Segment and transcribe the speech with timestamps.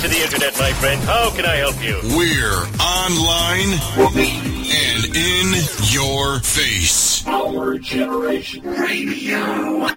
[0.00, 0.98] to the internet, my friend.
[1.02, 2.00] How can I help you?
[2.16, 3.76] We're online
[4.72, 5.52] and in
[5.92, 7.26] your face.
[7.26, 9.88] Our Generation Radio.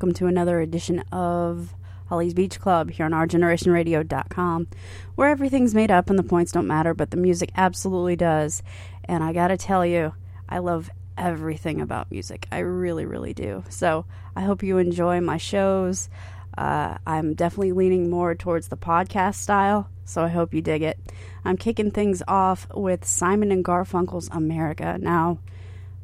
[0.00, 1.74] Welcome to another edition of
[2.06, 4.68] Holly's Beach Club here on OurGenerationRadio.com,
[5.14, 8.62] where everything's made up and the points don't matter, but the music absolutely does.
[9.04, 10.14] And I gotta tell you,
[10.48, 12.46] I love everything about music.
[12.50, 13.62] I really, really do.
[13.68, 16.08] So I hope you enjoy my shows.
[16.56, 20.98] Uh, I'm definitely leaning more towards the podcast style, so I hope you dig it.
[21.44, 24.96] I'm kicking things off with Simon and Garfunkel's America.
[24.98, 25.40] Now,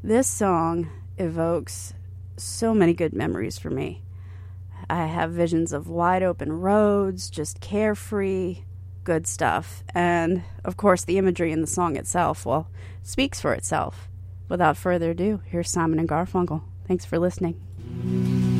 [0.05, 1.95] this song evokes
[2.37, 4.03] so many good memories for me.
[4.89, 8.59] I have visions of wide open roads, just carefree,
[9.05, 9.83] good stuff.
[9.95, 12.69] And of course, the imagery in the song itself, well,
[13.03, 14.09] speaks for itself.
[14.49, 16.63] Without further ado, here's Simon and Garfunkel.
[16.87, 18.56] Thanks for listening.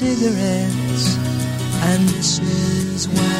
[0.00, 1.18] Cigarettes
[1.84, 3.39] and this is Wagner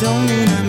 [0.00, 0.59] don't mean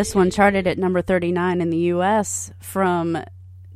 [0.00, 2.50] This one charted at number 39 in the U.S.
[2.58, 3.22] from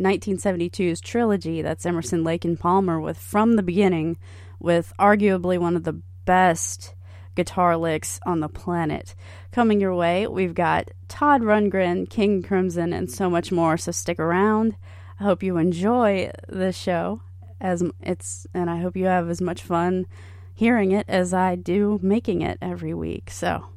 [0.01, 1.61] 1972's trilogy.
[1.61, 4.17] That's Emerson, Lake, and Palmer with From the Beginning,
[4.59, 6.95] with arguably one of the best
[7.35, 9.15] guitar licks on the planet.
[9.53, 13.77] Coming your way, we've got Todd Rundgren, King Crimson, and so much more.
[13.77, 14.77] So stick around.
[15.21, 17.21] I hope you enjoy the show
[17.61, 20.07] as it's, and I hope you have as much fun
[20.55, 23.31] hearing it as I do making it every week.
[23.31, 23.74] So.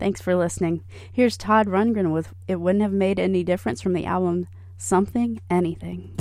[0.00, 0.82] Thanks for listening.
[1.12, 6.16] Here's Todd Rundgren with It Wouldn't Have Made Any Difference from the album Something Anything.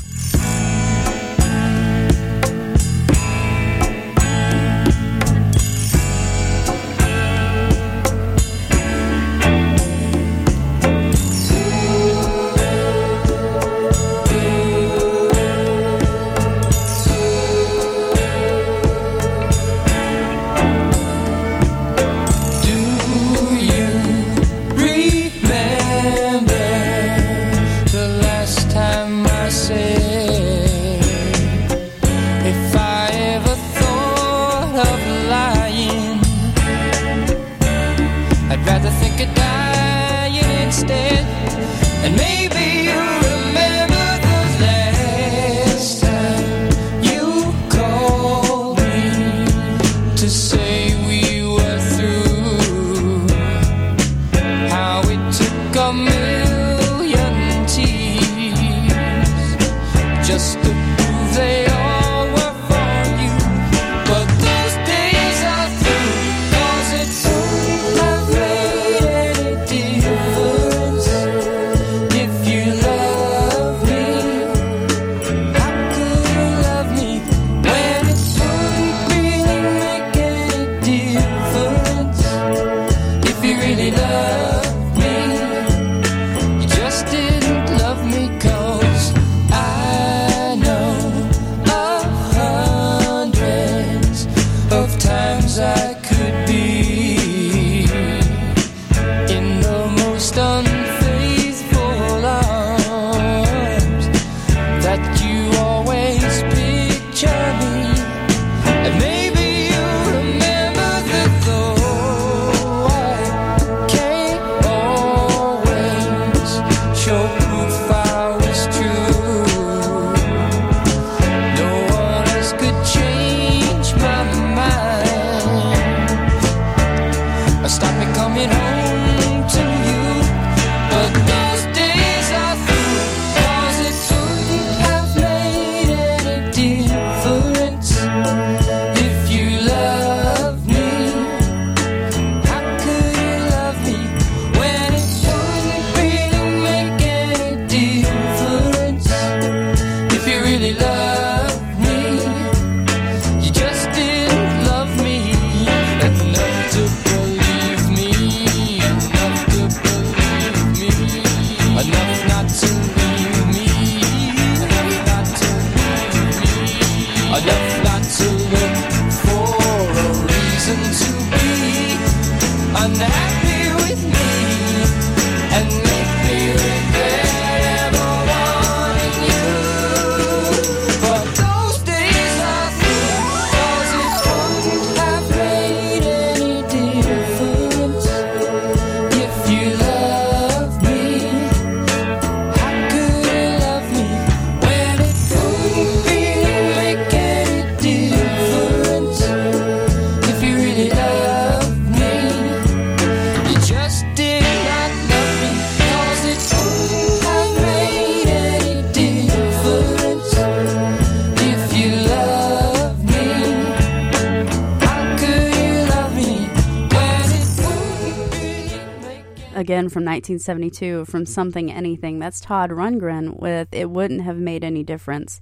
[220.20, 222.20] 1972 from Something Anything.
[222.20, 225.40] That's Todd Rundgren with It Wouldn't Have Made Any Difference.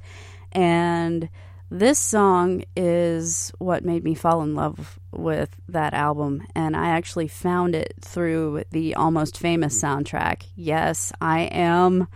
[0.51, 1.29] And
[1.71, 6.45] this song is what made me fall in love with that album.
[6.53, 10.43] And I actually found it through the Almost Famous soundtrack.
[10.55, 12.07] Yes, I am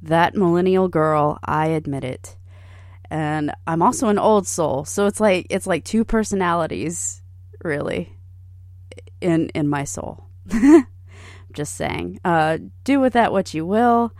[0.00, 1.38] that millennial girl.
[1.44, 2.36] I admit it.
[3.10, 4.86] And I'm also an old soul.
[4.86, 7.20] So it's like it's like two personalities
[7.62, 8.16] really
[9.20, 10.24] in in my soul.
[11.56, 12.20] Just saying.
[12.22, 14.12] Uh, do with that what you will.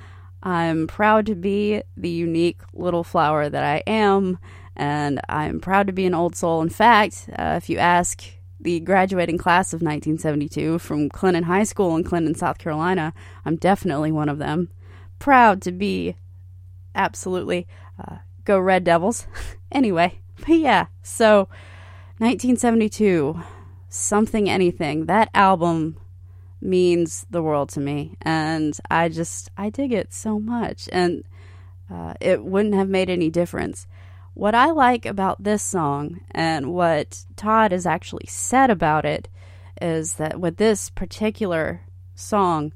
[0.42, 4.38] I'm proud to be the unique little flower that I am,
[4.74, 6.62] and I'm proud to be an old soul.
[6.62, 8.24] In fact, uh, if you ask
[8.58, 13.12] the graduating class of 1972 from Clinton High School in Clinton, South Carolina,
[13.44, 14.70] I'm definitely one of them.
[15.18, 16.16] Proud to be,
[16.94, 17.66] absolutely.
[18.02, 19.26] Uh, go Red Devils.
[19.70, 21.48] anyway, but yeah, so
[22.16, 23.42] 1972,
[23.90, 25.04] Something Anything.
[25.04, 25.98] That album
[26.60, 28.16] means the world to me.
[28.22, 30.88] And i just i dig it so much.
[30.92, 31.24] And
[31.92, 33.86] uh, it wouldn't have made any difference.
[34.34, 39.28] What i like about this song and what todd has actually said about it
[39.80, 41.82] is that with this particular
[42.14, 42.72] song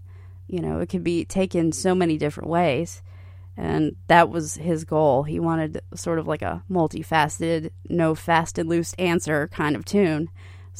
[0.46, 3.02] you know it could be taken so many different ways.
[3.56, 5.24] And that was his goal.
[5.24, 10.30] He wanted sort of like a multifaceted no fast and loose answer kind of tune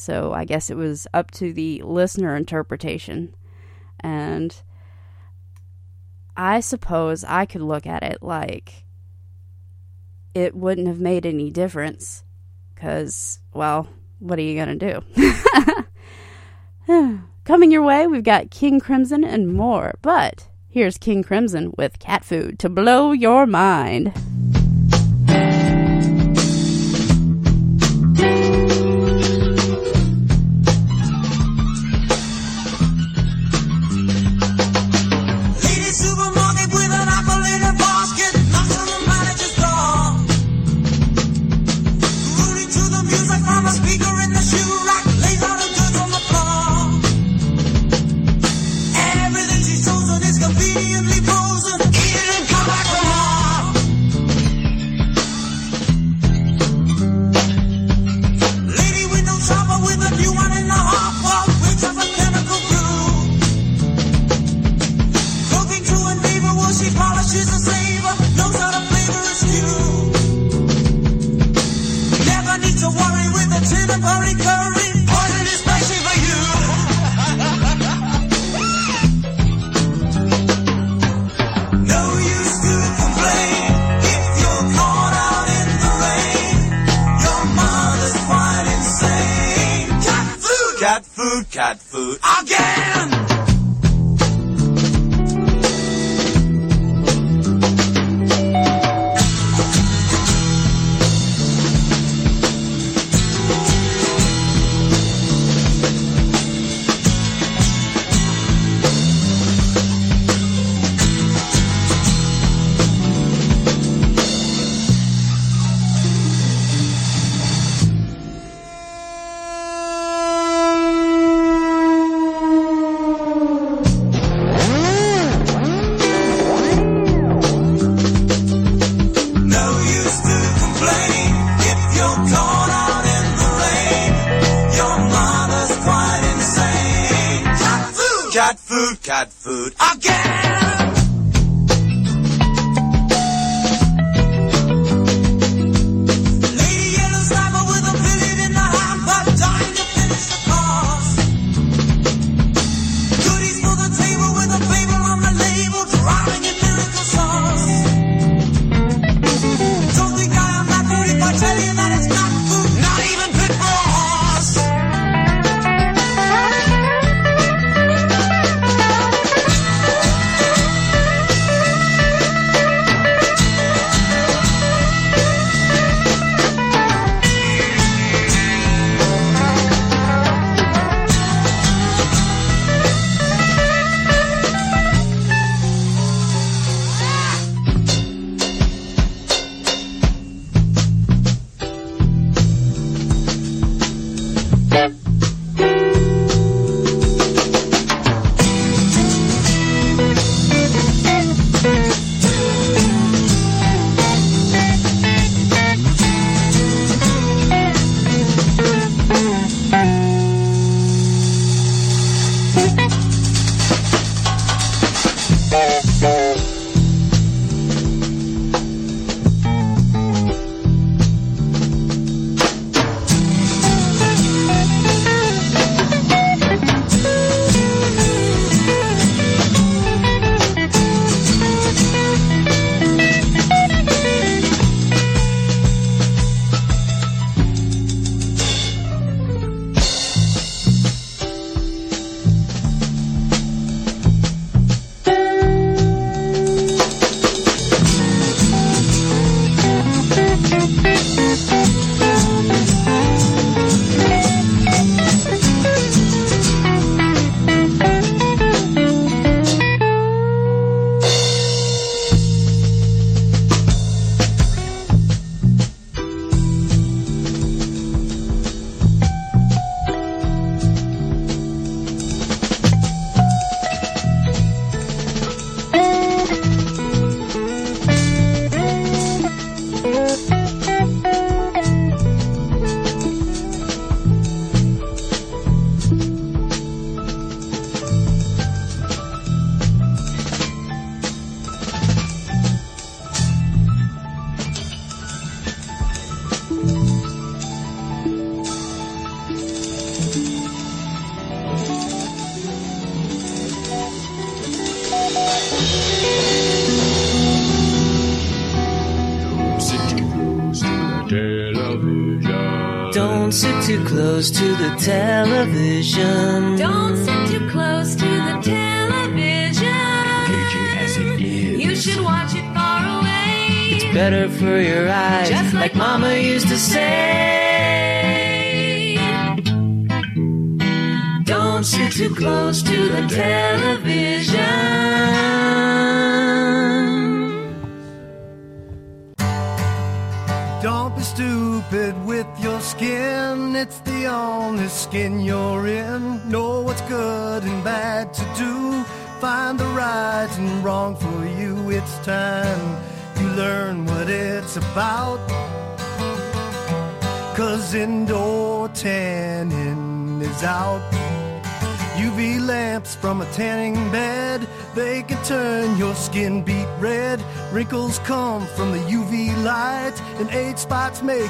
[0.01, 3.35] so I guess it was up to the listener interpretation.
[3.99, 4.55] And
[6.35, 8.83] I suppose I could look at it like
[10.33, 12.23] it wouldn't have made any difference.
[12.73, 15.01] Because, well, what are you going to
[16.87, 17.17] do?
[17.43, 19.93] Coming your way, we've got King Crimson and more.
[20.01, 24.13] But here's King Crimson with cat food to blow your mind.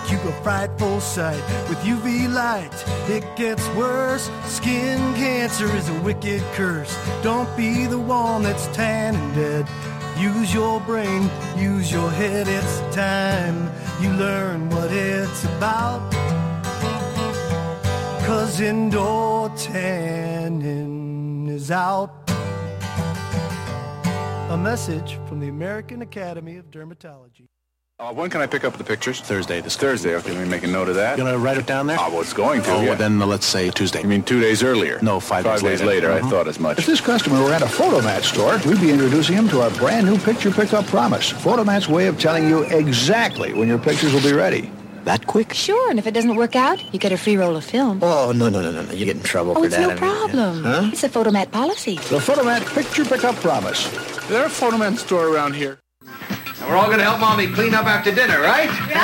[0.02, 1.42] Make you a frightful sight.
[1.70, 2.72] With UV light,
[3.10, 4.30] it gets worse.
[4.46, 6.96] Skin cancer is a wicked curse.
[7.24, 9.68] Don't be the one that's tan and dead.
[10.20, 16.12] Use your brain, use your head, it's time you learn what it's about.
[18.26, 22.12] Cause indoor tanning is out.
[24.50, 27.48] A message from the American Academy of Dermatology.
[28.02, 29.22] Uh, when can I pick up the pictures?
[29.22, 29.62] Thursday.
[29.62, 30.16] This Thursday.
[30.16, 31.20] Okay, let me make a note of that.
[31.20, 31.98] You gonna write it down there?
[32.00, 32.72] Oh, well, it's going to.
[32.72, 32.88] Oh, yeah.
[32.90, 34.02] well, then uh, let's say Tuesday.
[34.02, 34.98] You mean two days earlier?
[35.04, 36.08] No, five Five days days later.
[36.10, 36.14] later.
[36.26, 36.32] I Mhm.
[36.32, 36.80] thought as much.
[36.80, 40.08] If this customer were at a Fotomat store, we'd be introducing him to our brand
[40.08, 41.32] new picture pickup promise.
[41.32, 44.72] Fotomat's way of telling you exactly when your pictures will be ready.
[45.06, 45.54] That quick?
[45.54, 48.00] Sure, and if it doesn't work out, you get a free roll of film.
[48.02, 48.92] Oh, no, no, no, no, no.
[48.94, 49.82] You get in trouble Oh, for it's that.
[49.82, 50.64] no I mean, problem.
[50.64, 50.90] Huh?
[50.92, 51.98] It's a Fotomat policy.
[52.10, 53.86] The Fotomat picture pickup promise.
[53.94, 55.78] Is there a Fotomat store around here?
[56.72, 58.70] We're all gonna help Mommy clean up after dinner, right?
[58.70, 58.96] Right!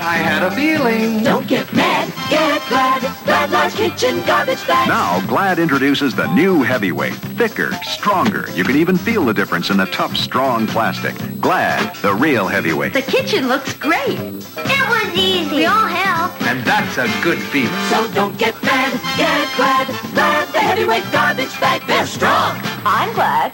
[0.00, 1.24] I had a feeling.
[1.24, 3.02] Don't get mad, get glad.
[3.24, 4.86] Glad Large Kitchen Garbage Bag.
[4.86, 7.14] Now, Glad introduces the new heavyweight.
[7.36, 8.48] Thicker, stronger.
[8.54, 11.16] You can even feel the difference in the tough, strong plastic.
[11.40, 12.92] Glad, the real heavyweight.
[12.92, 14.20] The kitchen looks great.
[14.20, 15.52] It was easy.
[15.52, 16.40] We all helped.
[16.42, 17.74] And that's a good feeling.
[17.90, 19.88] So don't get mad, get glad.
[20.14, 21.84] Glad the heavyweight garbage bag.
[21.88, 22.56] They're strong.
[22.86, 23.52] I'm glad.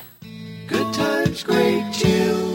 [0.66, 0.92] Good
[1.35, 2.54] times, great tunes.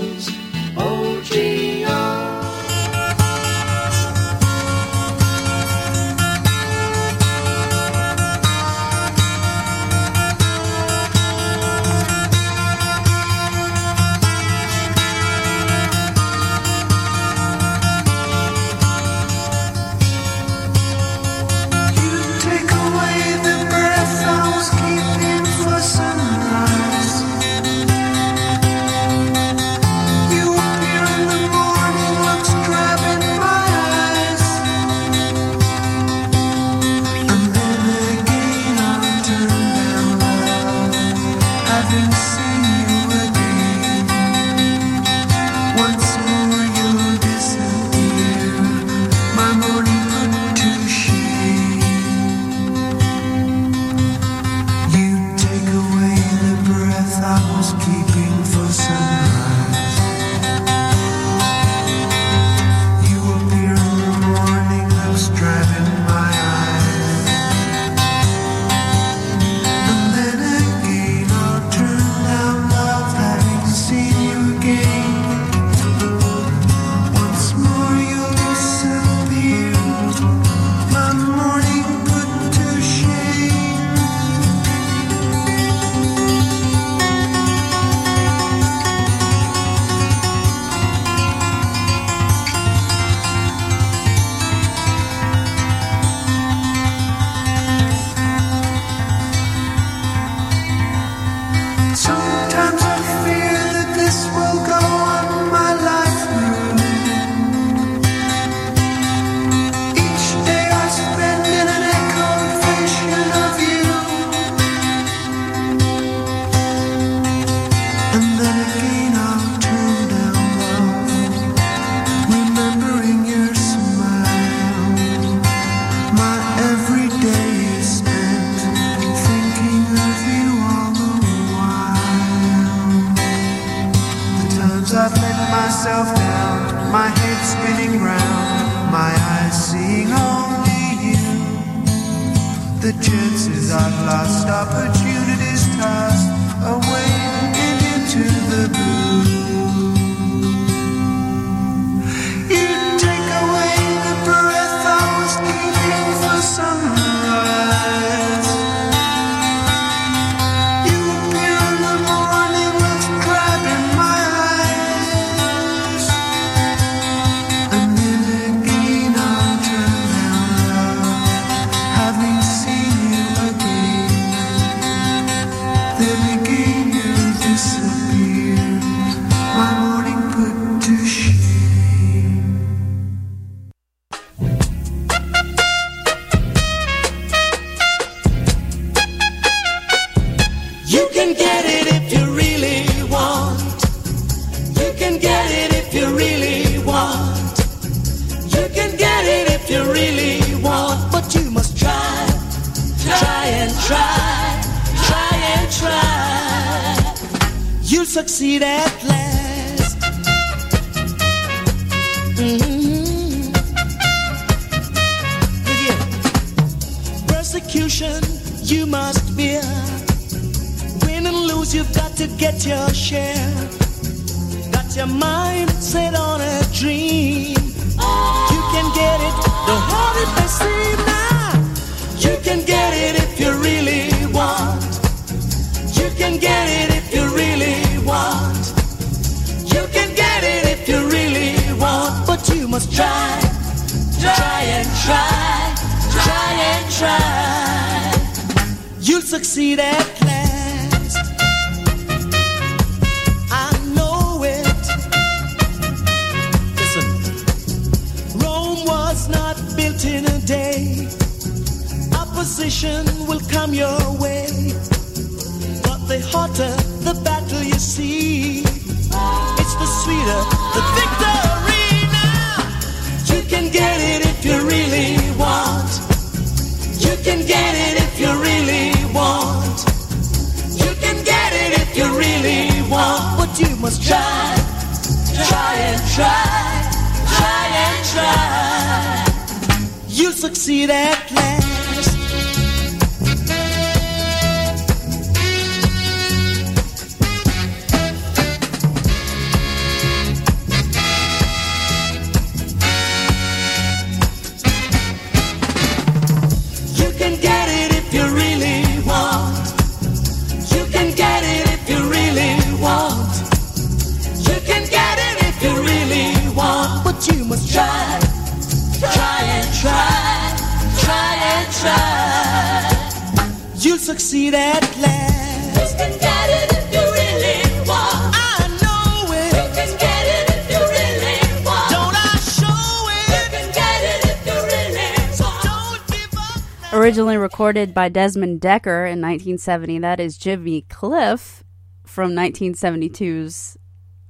[337.69, 341.63] Recorded by Desmond Dekker in 1970, that is Jimmy Cliff
[342.03, 343.77] from 1972's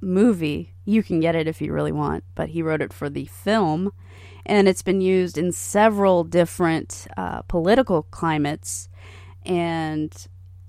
[0.02, 0.74] movie.
[0.84, 3.94] You can get it if you really want, but he wrote it for the film,
[4.44, 8.90] and it's been used in several different uh, political climates.
[9.46, 10.14] And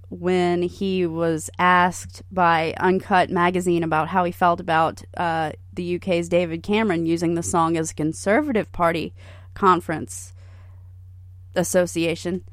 [0.07, 6.29] when he was asked by Uncut magazine about how he felt about uh, the UK's
[6.29, 9.13] David Cameron using the song as a Conservative Party
[9.55, 10.31] conference,
[11.55, 12.43] Association,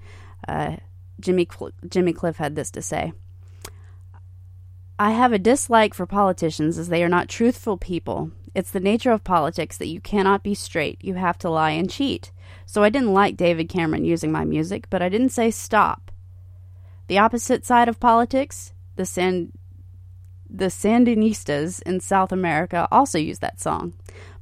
[0.47, 0.77] uh,
[1.21, 3.13] Jimmy Cl- Jimmy Cliff had this to say.
[4.99, 8.33] I have a dislike for politicians as they are not truthful people.
[8.55, 10.99] It's the nature of politics that you cannot be straight.
[11.01, 12.33] You have to lie and cheat.
[12.67, 16.11] So I didn't like David Cameron using my music, but I didn't say stop.
[17.07, 19.53] The opposite side of politics, the San
[20.51, 23.95] the Sandinistas in South America also use that song.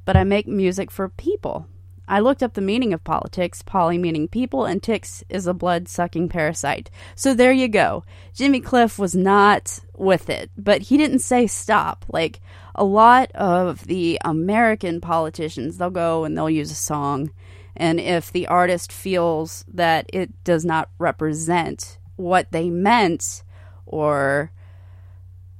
[0.05, 1.67] But I make music for people.
[2.07, 5.87] I looked up the meaning of politics, poly meaning people, and ticks is a blood
[5.87, 6.89] sucking parasite.
[7.15, 8.03] So there you go.
[8.33, 12.05] Jimmy Cliff was not with it, but he didn't say stop.
[12.07, 12.39] Like
[12.75, 17.31] a lot of the American politicians, they'll go and they'll use a song,
[17.75, 23.43] and if the artist feels that it does not represent what they meant
[23.85, 24.51] or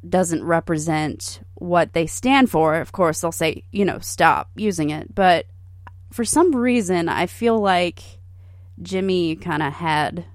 [0.08, 5.14] doesn't represent what they stand for, of course, they'll say, you know, stop using it.
[5.14, 5.46] But
[6.12, 8.02] for some reason, I feel like
[8.82, 10.26] Jimmy kind of had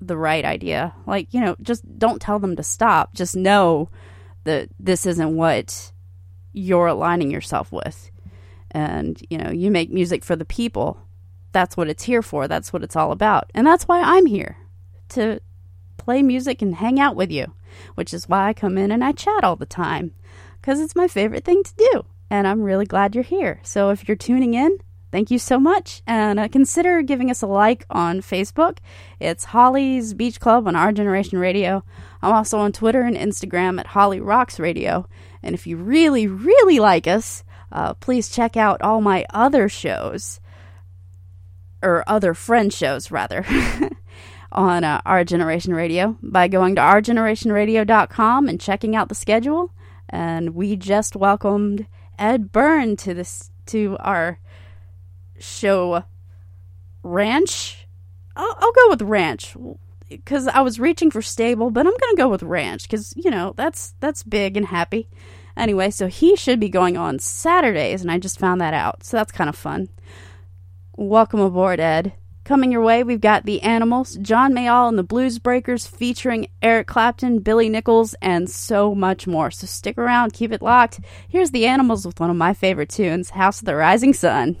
[0.00, 0.94] the right idea.
[1.06, 3.14] Like, you know, just don't tell them to stop.
[3.14, 3.88] Just know
[4.44, 5.92] that this isn't what
[6.52, 8.10] you're aligning yourself with.
[8.70, 10.98] And, you know, you make music for the people.
[11.52, 12.46] That's what it's here for.
[12.46, 13.50] That's what it's all about.
[13.54, 14.56] And that's why I'm here
[15.10, 15.40] to
[15.96, 17.52] play music and hang out with you,
[17.94, 20.14] which is why I come in and I chat all the time
[20.60, 22.04] because it's my favorite thing to do.
[22.28, 23.60] And I'm really glad you're here.
[23.62, 24.78] So if you're tuning in,
[25.16, 26.02] thank you so much.
[26.06, 28.80] And uh, consider giving us a like on Facebook.
[29.18, 31.82] It's Holly's Beach Club on Our Generation Radio.
[32.20, 35.08] I'm also on Twitter and Instagram at Holly Rocks Radio.
[35.42, 40.38] And if you really, really like us, uh, please check out all my other shows,
[41.82, 43.46] or other friend shows, rather.
[44.52, 49.72] on uh, Our Generation Radio by going to ourgenerationradio.com and checking out the schedule.
[50.10, 51.86] And we just welcomed
[52.18, 54.38] Ed Byrne to this to our
[55.38, 56.04] show
[57.02, 57.86] ranch.
[58.34, 59.56] I'll, I'll go with ranch
[60.08, 63.54] because I was reaching for stable, but I'm gonna go with ranch because you know
[63.56, 65.08] that's that's big and happy.
[65.56, 69.16] Anyway, so he should be going on Saturdays, and I just found that out, so
[69.16, 69.88] that's kind of fun.
[70.96, 72.12] Welcome aboard, Ed.
[72.46, 76.86] Coming your way, we've got the Animals, John Mayall and the Blues Breakers, featuring Eric
[76.86, 79.50] Clapton, Billy Nicholls, and so much more.
[79.50, 81.00] So stick around, keep it locked.
[81.28, 84.56] Here's the Animals with one of my favorite tunes, House of the Rising Sun.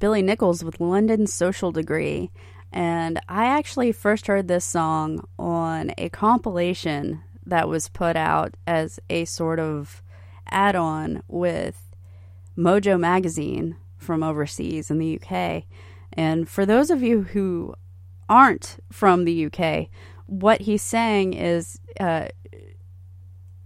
[0.00, 2.30] Billy Nicholls with London Social Degree.
[2.72, 8.98] And I actually first heard this song on a compilation that was put out as
[9.10, 10.02] a sort of
[10.50, 11.90] add on with
[12.56, 15.64] Mojo Magazine from overseas in the UK.
[16.14, 17.74] And for those of you who
[18.28, 19.88] aren't from the UK,
[20.26, 22.28] what he's saying is uh,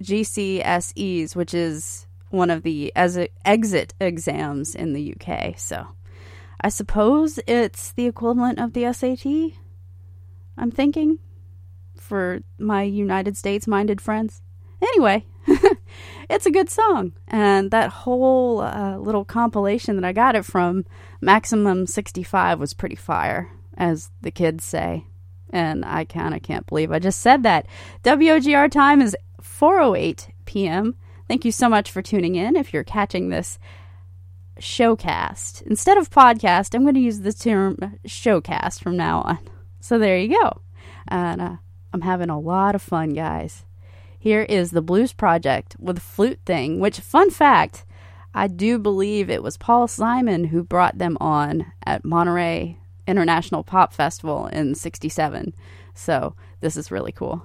[0.03, 5.59] GCSEs, which is one of the as exit exams in the UK.
[5.59, 5.87] So
[6.64, 9.52] I suppose it's the equivalent of the SAT.
[10.56, 11.18] I'm thinking
[11.94, 14.40] for my United States minded friends.
[14.80, 15.26] Anyway,
[16.30, 17.12] it's a good song.
[17.28, 20.86] And that whole uh, little compilation that I got it from,
[21.20, 25.04] Maximum 65, was pretty fire, as the kids say.
[25.50, 27.66] And I kind of can't believe I just said that.
[28.04, 30.94] WOGR time is 4:08 p.m.
[31.28, 32.56] Thank you so much for tuning in.
[32.56, 33.58] If you're catching this
[34.61, 37.76] showcast instead of podcast, I'm going to use the term
[38.07, 39.38] showcast from now on.
[39.80, 40.62] So there you go.
[41.09, 41.57] And uh,
[41.92, 43.66] I'm having a lot of fun, guys.
[44.18, 47.84] Here is the Blues Project with Flute Thing, which, fun fact,
[48.32, 53.92] I do believe it was Paul Simon who brought them on at Monterey International Pop
[53.92, 55.55] Festival in 67.
[55.94, 57.44] So this is really cool.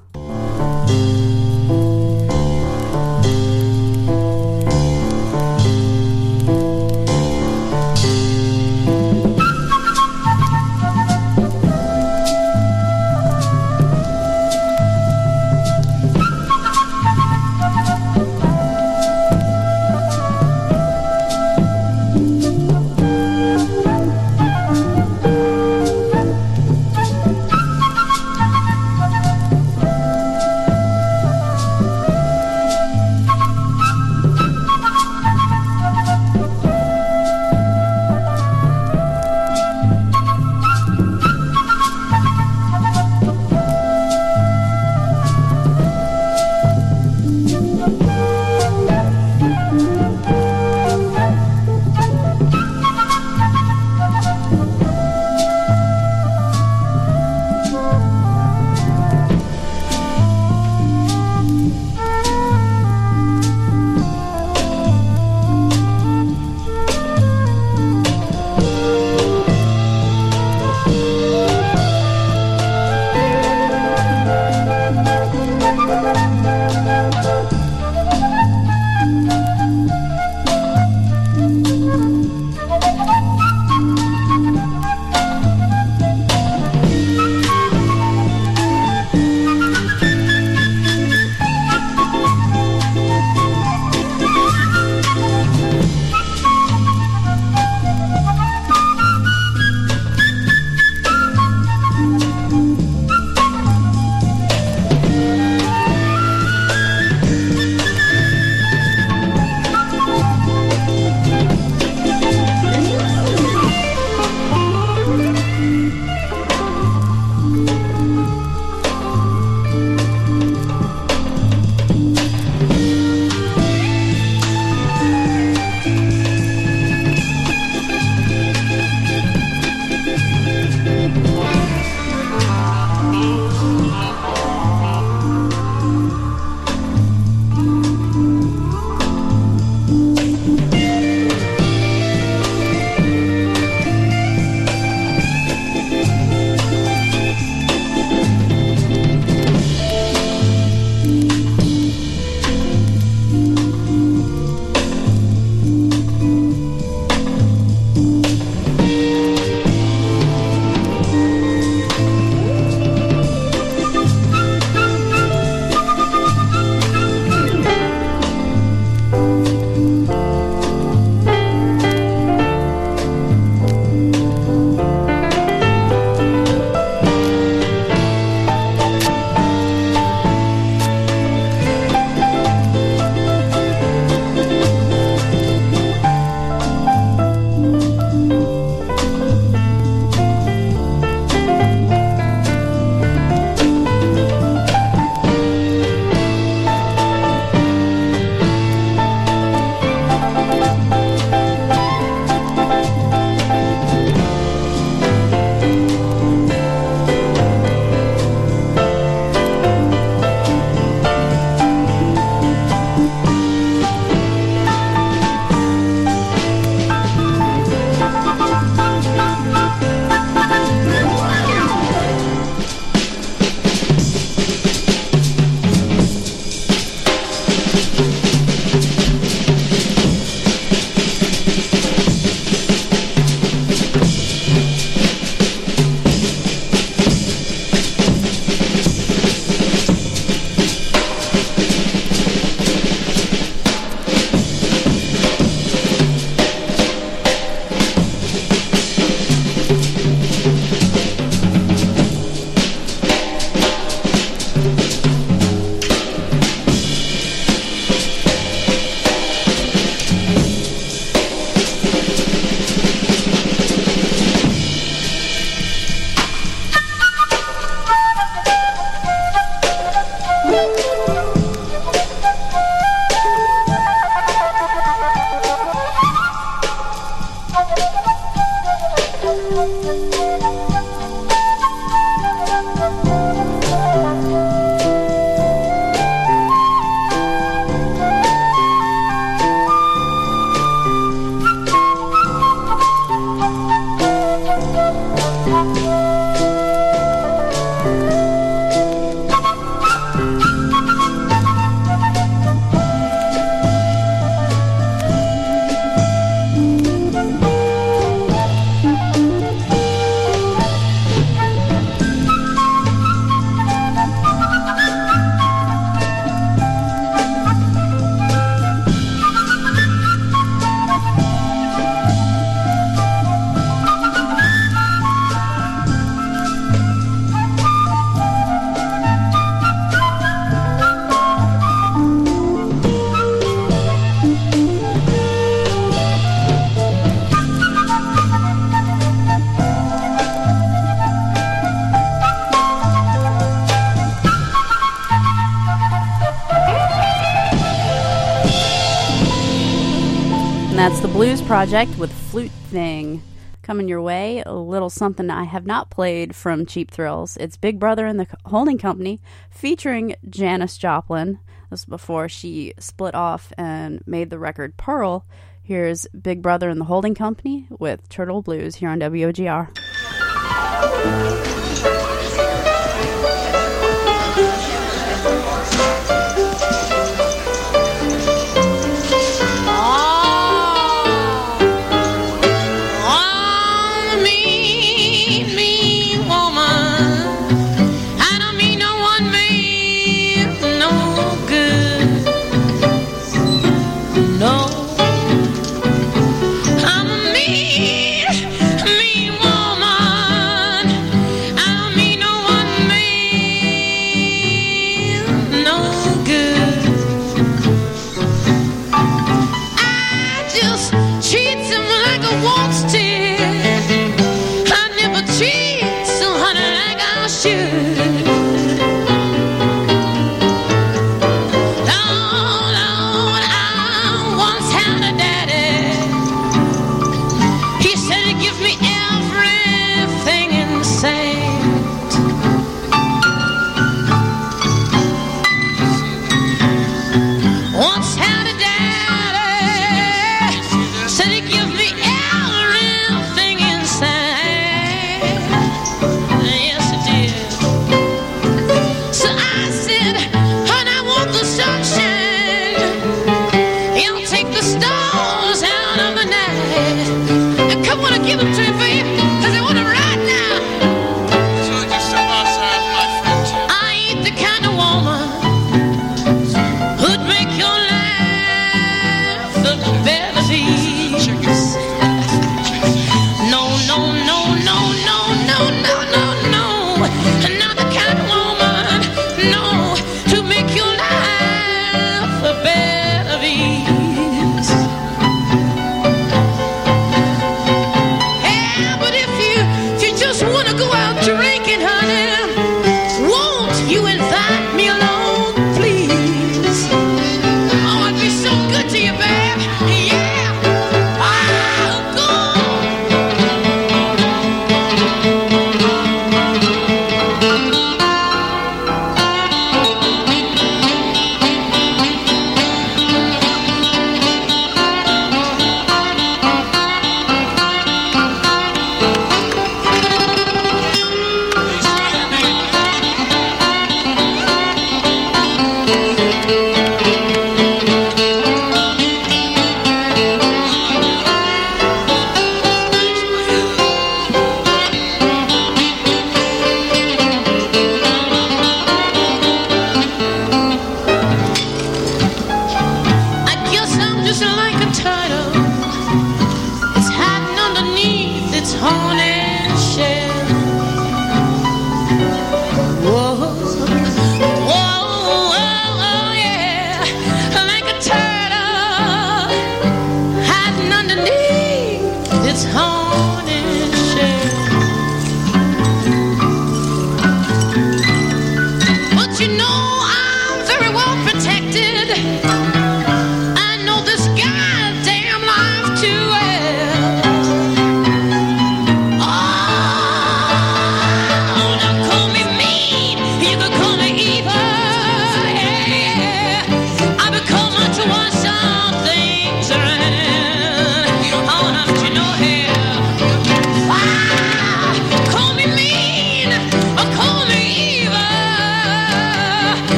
[351.50, 353.24] Project with Flute Thing.
[353.64, 357.38] Coming your way, a little something I have not played from Cheap Thrills.
[357.38, 359.20] It's Big Brother and the Holding Company
[359.50, 361.40] featuring Janis Joplin.
[361.72, 365.26] This was before she split off and made the record Pearl.
[365.64, 369.70] Here's Big Brother and the Holding Company with Turtle Blues here on WOGR.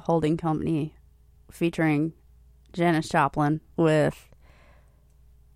[0.00, 0.94] Holding Company
[1.50, 2.12] featuring
[2.72, 4.28] Janis Joplin with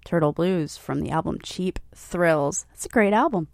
[0.05, 2.67] Turtle Blues from the album Cheap Thrills.
[2.75, 3.49] It's a great album.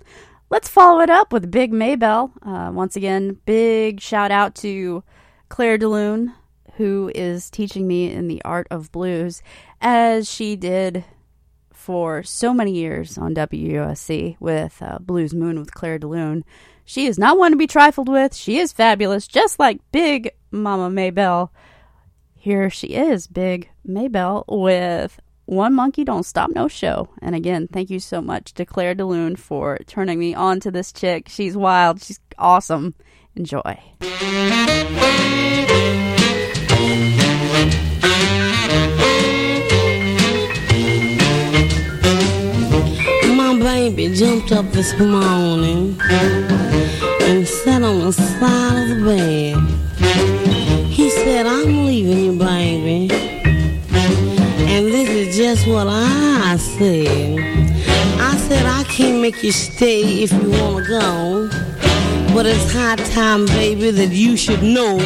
[0.51, 2.32] Let's follow it up with Big Maybelle.
[2.43, 5.05] Uh, once again, big shout out to
[5.49, 6.34] Claire DeLune,
[6.74, 9.43] who is teaching me in the art of blues,
[9.80, 11.05] as she did
[11.72, 16.43] for so many years on WUSC with uh, Blues Moon with Claire DeLune.
[16.84, 18.34] She is not one to be trifled with.
[18.34, 21.53] She is fabulous, just like Big Mama Maybelle.
[22.34, 27.09] Here she is, Big Maybelle, with One Monkey Don't Stop No Show.
[27.20, 30.92] And again, thank you so much to Claire DeLune for turning me on to this
[30.92, 31.28] chick.
[31.28, 32.03] She's wild.
[32.03, 32.94] She's awesome.
[33.36, 33.78] Enjoy.
[43.36, 46.01] My baby jumped up this morning
[47.22, 49.89] and sat on the side of the bed.
[51.31, 53.09] Said, I'm leaving you, baby.
[53.93, 57.39] And this is just what I said.
[58.18, 61.49] I said, I can't make you stay if you want to go.
[62.35, 64.99] But it's high time, baby, that you should know.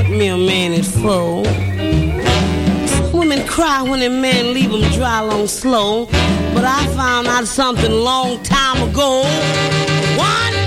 [0.00, 0.84] Got me a man at.
[0.84, 1.44] Some
[3.12, 6.06] women cry when a man leave them dry long slow.
[6.52, 9.22] But I found out something long time ago.
[10.16, 10.63] One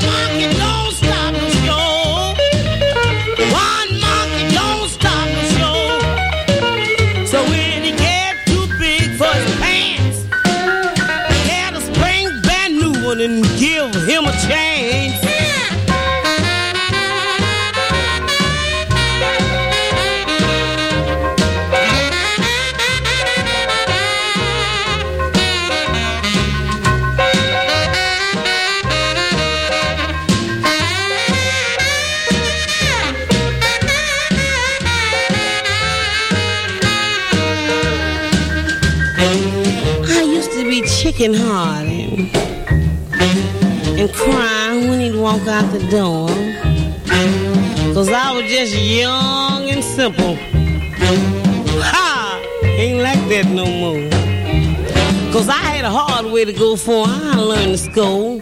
[56.38, 58.40] way to go for I learned to score.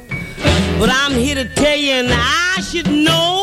[0.79, 3.34] But I'm here to tell you, and I should know.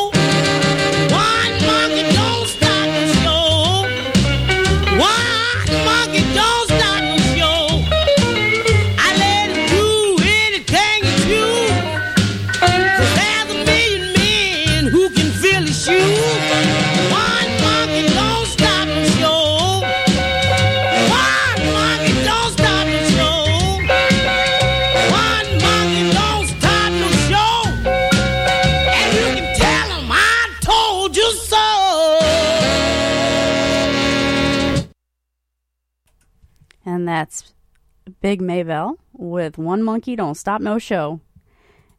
[38.22, 41.20] Big Maybelle with One Monkey Don't Stop No Show.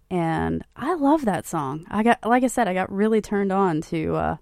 [0.09, 1.85] And I love that song.
[1.89, 4.37] I got, like I said, I got really turned on to uh,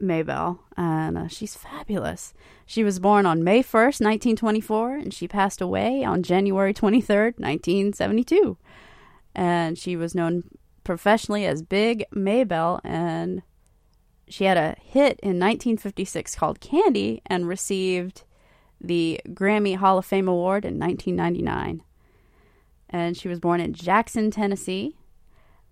[0.00, 2.32] Maybelle, and uh, she's fabulous.
[2.64, 8.56] She was born on May 1st, 1924, and she passed away on January 23rd, 1972.
[9.34, 10.44] And she was known
[10.82, 13.42] professionally as Big Maybelle, and
[14.28, 18.22] she had a hit in 1956 called Candy and received
[18.86, 21.82] the Grammy Hall of Fame Award in 1999.
[22.88, 24.96] And she was born in Jackson, Tennessee.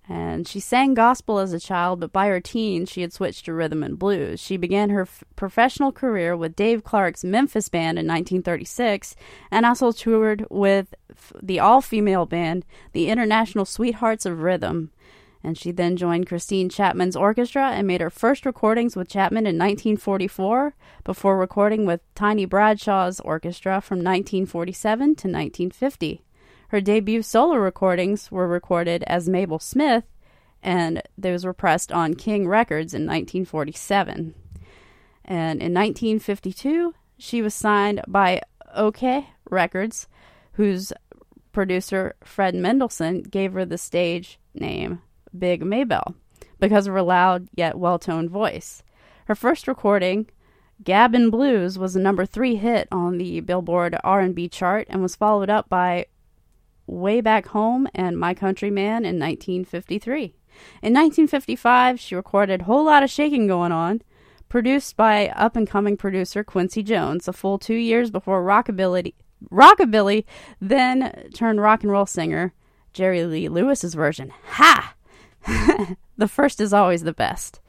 [0.07, 3.55] And she sang gospel as a child, but by her teens, she had switched to
[3.55, 4.39] rhythm and blues.
[4.39, 9.17] She began her f- professional career with Dave Clark's Memphis Band in 1936
[9.51, 14.91] and also toured with f- the all female band, the International Sweethearts of Rhythm.
[15.45, 19.59] And she then joined Christine Chatman's orchestra and made her first recordings with Chatman in
[19.59, 20.75] 1944
[21.05, 26.25] before recording with Tiny Bradshaw's orchestra from 1947 to 1950.
[26.69, 30.05] Her debut solo recordings were recorded as Mabel Smith,
[30.63, 34.35] and those were pressed on King Records in 1947.
[35.27, 38.41] And in 1952, she was signed by
[38.75, 40.09] Okeh Records,
[40.53, 40.91] whose
[41.53, 45.03] producer Fred Mendelsohn gave her the stage name
[45.39, 46.15] Big Maybelle.
[46.61, 48.83] Because of her loud yet well toned voice.
[49.27, 50.29] Her first recording,
[50.83, 55.51] Gabbin' Blues, was a number three hit on the Billboard R&B chart and was followed
[55.51, 56.07] up by
[56.87, 60.35] Way Back Home and My Country Man in 1953.
[60.83, 64.03] In 1955, she recorded Whole Lot of Shaking Going On,
[64.49, 69.15] produced by up and coming producer Quincy Jones, a full two years before Rockabilly,
[69.51, 70.25] Rockabilly
[70.61, 72.55] then turned rock and roll singer
[72.93, 74.33] Jerry Lee Lewis's version.
[74.51, 74.95] Ha!
[76.17, 77.61] the first is always the best.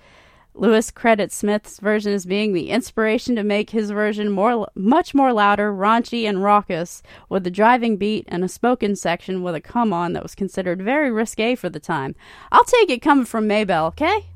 [0.54, 5.34] Lewis credits Smith's version as being the inspiration to make his version more, much more
[5.34, 9.92] louder, raunchy, and raucous, with a driving beat and a spoken section with a come
[9.92, 12.16] on that was considered very risque for the time.
[12.52, 14.28] I'll take it coming from Maybelle, okay?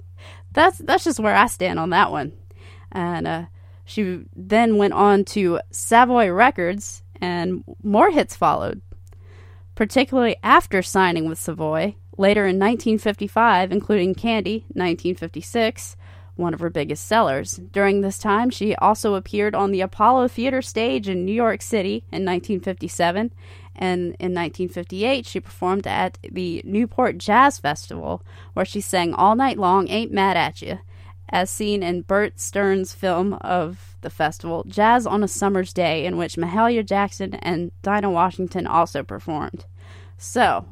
[0.51, 2.33] That's that's just where I stand on that one.
[2.91, 3.45] And uh,
[3.85, 8.81] she then went on to Savoy Records, and more hits followed
[9.79, 15.95] particularly after signing with Savoy, later in 1955, including Candy, 1956,
[16.35, 17.61] one of her biggest sellers.
[17.71, 22.03] During this time, she also appeared on the Apollo Theater stage in New York City
[22.11, 23.31] in 1957,
[23.73, 28.21] and in 1958, she performed at the Newport Jazz Festival,
[28.53, 30.79] where she sang All Night Long Ain't Mad at You,
[31.29, 36.17] as seen in Bert Stern's film of the festival, Jazz on a Summer's Day, in
[36.17, 39.65] which Mahalia Jackson and Dinah Washington also performed.
[40.17, 40.65] So,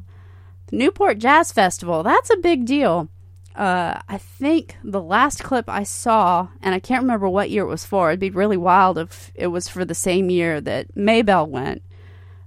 [0.68, 3.08] the Newport Jazz Festival, that's a big deal.
[3.54, 7.68] Uh, I think the last clip I saw, and I can't remember what year it
[7.68, 11.48] was for, it'd be really wild if it was for the same year that Maybelle
[11.48, 11.82] went,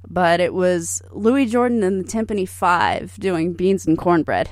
[0.07, 4.49] but it was Louis Jordan and the Tympany Five doing Beans and Cornbread.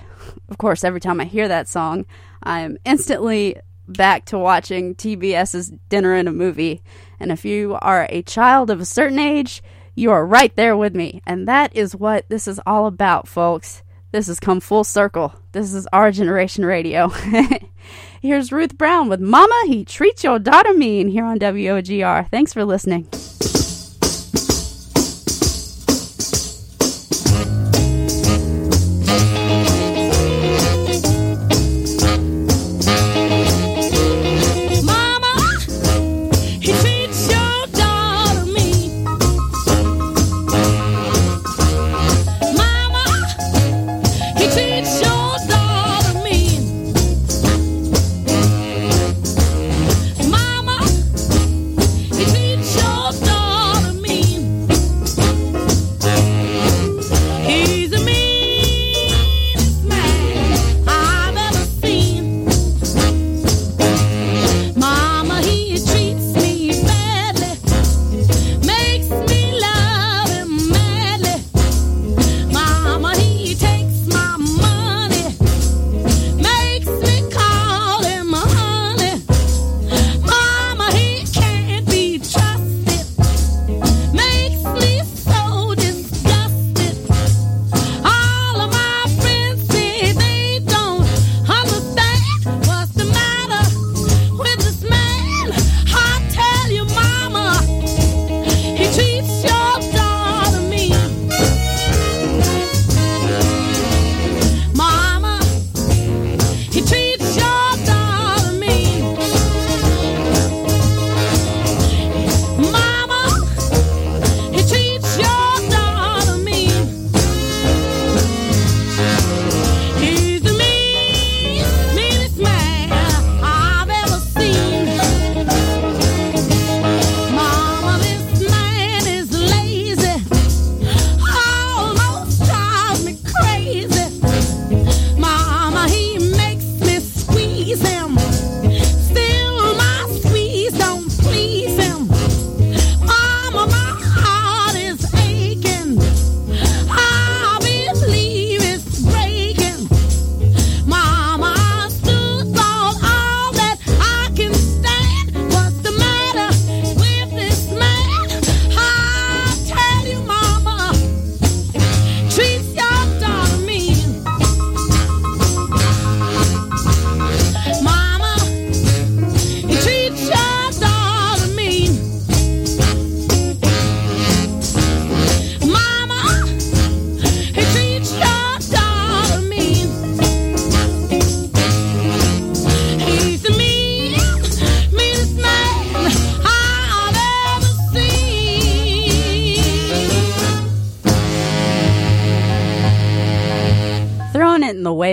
[0.49, 2.05] Of course, every time I hear that song,
[2.43, 3.55] I am instantly
[3.87, 6.81] back to watching TBS's Dinner and a Movie.
[7.19, 9.63] And if you are a child of a certain age,
[9.95, 11.21] you are right there with me.
[11.25, 13.83] And that is what this is all about, folks.
[14.11, 15.35] This has come full circle.
[15.51, 17.09] This is our generation radio.
[18.21, 22.29] Here's Ruth Brown with Mama, He Treats Your Daughter Mean here on WOGR.
[22.29, 23.07] Thanks for listening.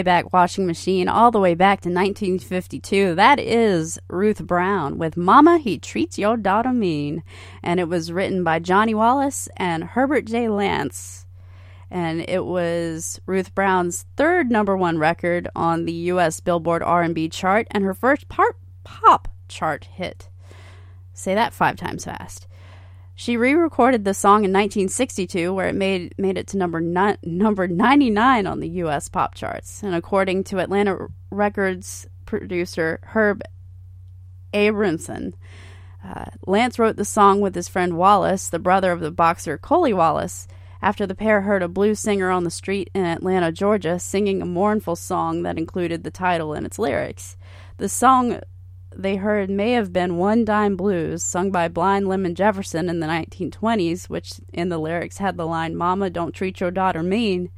[0.07, 3.17] Wayback Washing Machine all the way back to 1952.
[3.17, 7.25] That is Ruth Brown with Mama, He Treats Your Daughter Mean.
[7.61, 10.49] And it was written by Johnny Wallace and Herbert J.
[10.49, 11.27] Lance.
[11.91, 16.39] And it was Ruth Brown's third number one record on the U.S.
[16.39, 20.29] Billboard R&B chart and her first part pop chart hit.
[21.15, 22.47] Say that five times fast.
[23.19, 27.67] She re-recorded the song in 1962, where it made made it to number ni- number
[27.67, 29.09] 99 on the U.S.
[29.09, 29.83] pop charts.
[29.83, 30.99] And according to Atlantic
[31.31, 33.43] Records producer Herb
[34.53, 35.33] Abramson,
[36.05, 39.95] uh, Lance wrote the song with his friend Wallace, the brother of the boxer Coley
[39.95, 40.47] Wallace,
[40.83, 44.47] after the pair heard a blues singer on the street in Atlanta, Georgia, singing a
[44.47, 47.39] mournful song that included the title and its lyrics.
[47.79, 48.41] The song
[48.97, 53.07] they heard may have been One Dime Blues, sung by Blind Lemon Jefferson in the
[53.07, 57.51] 1920s, which in the lyrics had the line, Mama, don't treat your daughter mean,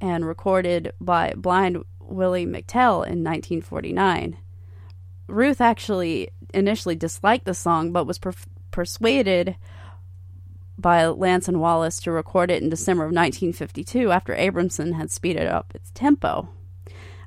[0.00, 4.36] and recorded by Blind Willie McTell in 1949.
[5.26, 8.32] Ruth actually initially disliked the song, but was per-
[8.70, 9.56] persuaded
[10.78, 15.46] by Lance and Wallace to record it in December of 1952 after Abramson had speeded
[15.46, 16.48] up its tempo.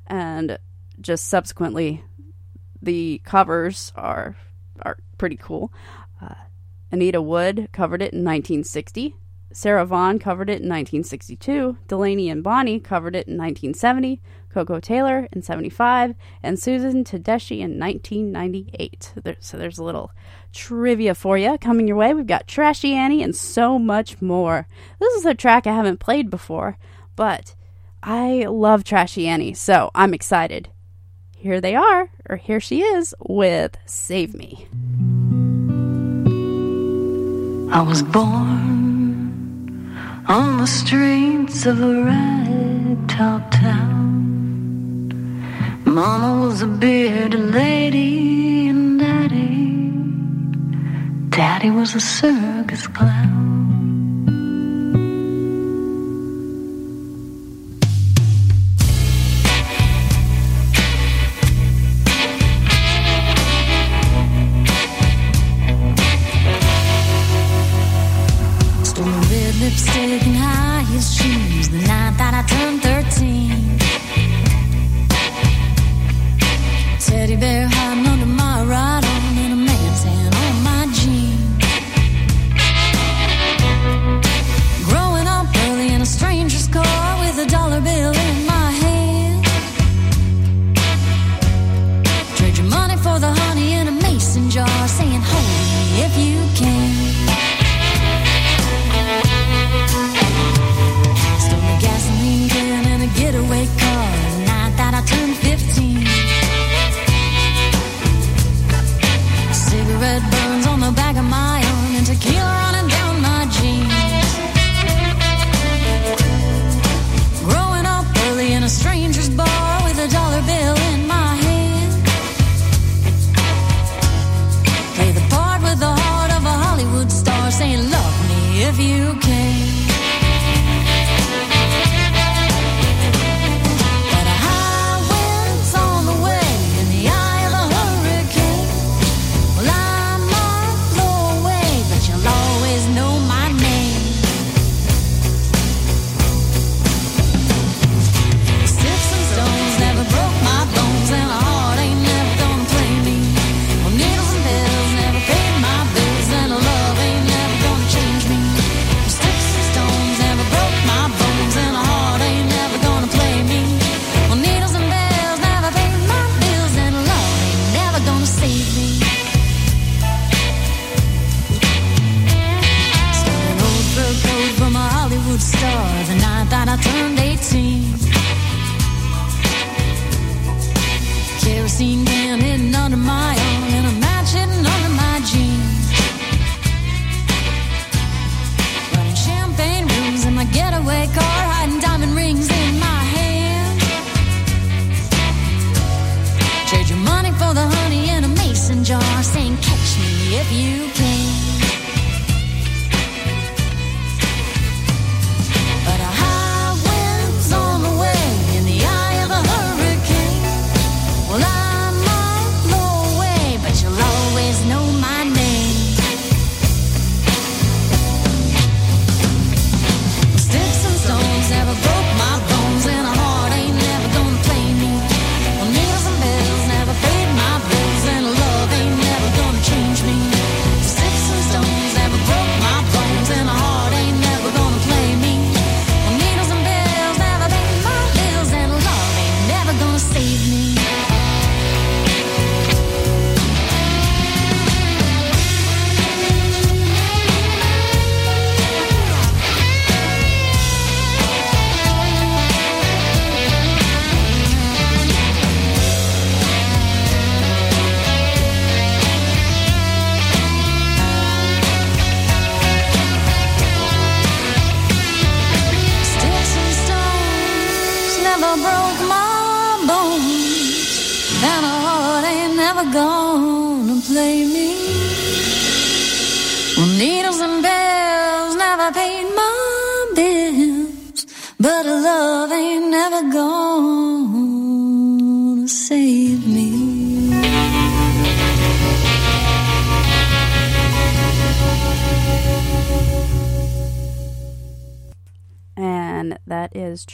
[0.06, 0.58] And
[1.00, 2.04] just subsequently
[2.86, 4.36] the covers are
[4.80, 5.72] are pretty cool.
[6.22, 6.34] Uh,
[6.90, 9.14] Anita Wood covered it in 1960.
[9.52, 11.78] Sarah Vaughan covered it in 1962.
[11.88, 14.20] Delaney and Bonnie covered it in 1970.
[14.50, 16.14] Koko Taylor in 75.
[16.42, 19.14] And Susan Tedeschi in 1998.
[19.22, 20.12] There, so there's a little
[20.52, 22.12] trivia for you coming your way.
[22.14, 24.68] We've got Trashy Annie and so much more.
[25.00, 26.76] This is a track I haven't played before,
[27.16, 27.54] but
[28.02, 30.68] I love Trashy Annie, so I'm excited
[31.36, 34.66] here they are, or here she is with Save Me.
[37.70, 38.66] I was born
[40.28, 45.12] on the streets of a ragtop town.
[45.84, 49.90] Mama was a bearded lady, and Daddy,
[51.28, 53.65] Daddy was a circus clown.
[69.60, 73.78] Lipstick and high heels shoes the night that I turned 13.
[77.00, 78.95] Teddy bear hiding under my right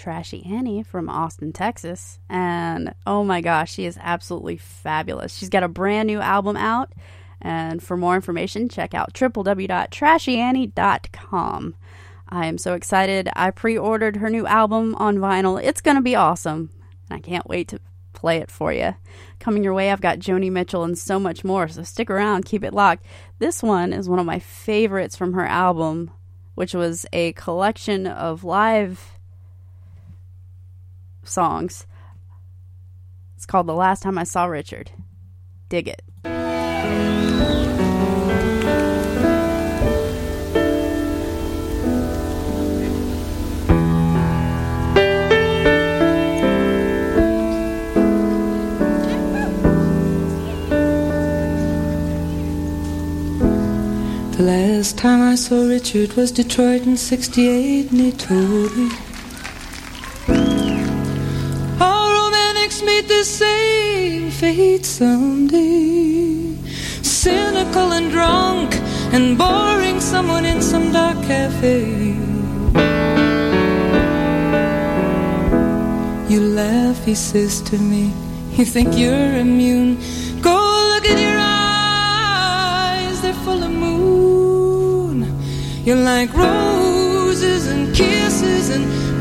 [0.02, 2.18] Trashy Annie from Austin, Texas.
[2.28, 5.36] And oh my gosh, she is absolutely fabulous.
[5.36, 6.92] She's got a brand new album out,
[7.40, 11.74] and for more information, check out www.trashyannie.com.
[12.28, 13.28] I am so excited.
[13.36, 15.62] I pre ordered her new album on vinyl.
[15.62, 16.70] It's going to be awesome,
[17.08, 17.78] and I can't wait to
[18.12, 18.96] play it for you.
[19.38, 22.64] Coming your way, I've got Joni Mitchell and so much more, so stick around, keep
[22.64, 23.04] it locked.
[23.38, 26.10] This one is one of my favorites from her album
[26.54, 29.11] which was a collection of live
[31.24, 31.86] songs.
[33.36, 34.92] It's called The Last Time I Saw Richard.
[35.68, 36.02] Dig it.
[54.36, 58.90] The last time I saw Richard was Detroit in 68, and he told me
[63.02, 66.54] meet the same fate someday.
[67.02, 68.74] Cynical and drunk
[69.12, 71.84] and boring someone in some dark cafe.
[76.28, 78.12] You laugh, he says to me.
[78.56, 79.96] You think you're immune.
[80.40, 80.56] Go
[80.92, 85.16] look at your eyes, they're full of moon.
[85.84, 89.11] You're like roses and kisses and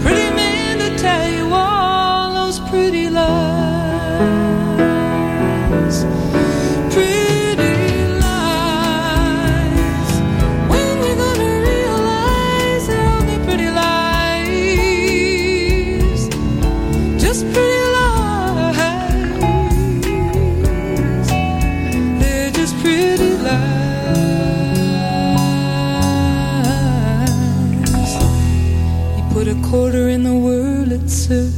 [30.21, 31.51] in the Wurlitzer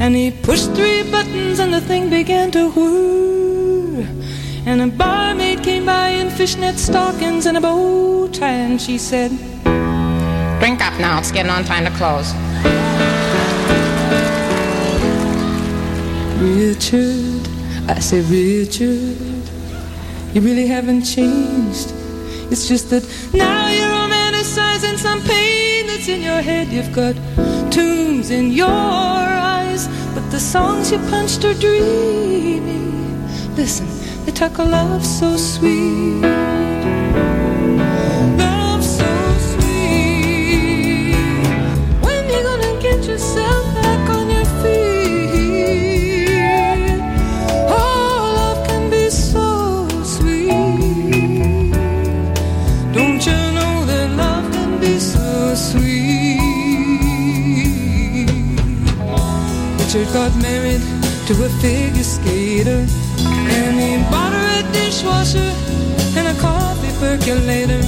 [0.00, 4.06] and he pushed three buttons and the thing began to whir.
[4.64, 9.30] And a barmaid came by in fishnet stockings and a bow tie and she said,
[10.60, 12.32] Drink up now, it's getting on time to close.
[16.40, 17.48] Richard,
[17.88, 19.44] I say, Richard,
[20.32, 21.92] you really haven't changed.
[22.52, 23.04] It's just that
[23.34, 26.68] now you're romanticizing some pain that's in your head.
[26.68, 27.16] You've got
[27.70, 32.80] tunes in your eyes, but the songs you punched are dreamy.
[33.56, 33.86] Listen,
[34.24, 36.39] they talk of love so sweet.
[59.92, 60.80] Richard got married
[61.26, 62.86] to a figure skater,
[63.26, 65.50] and he bought her a dishwasher
[66.16, 67.82] and a coffee percolator,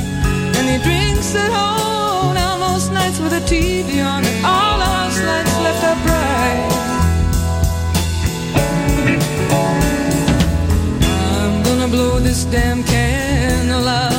[0.58, 4.84] and he drinks at home now most nights with a TV on, and all the
[4.84, 6.70] house lights left up bright.
[11.30, 14.11] I'm gonna blow this damn candle out.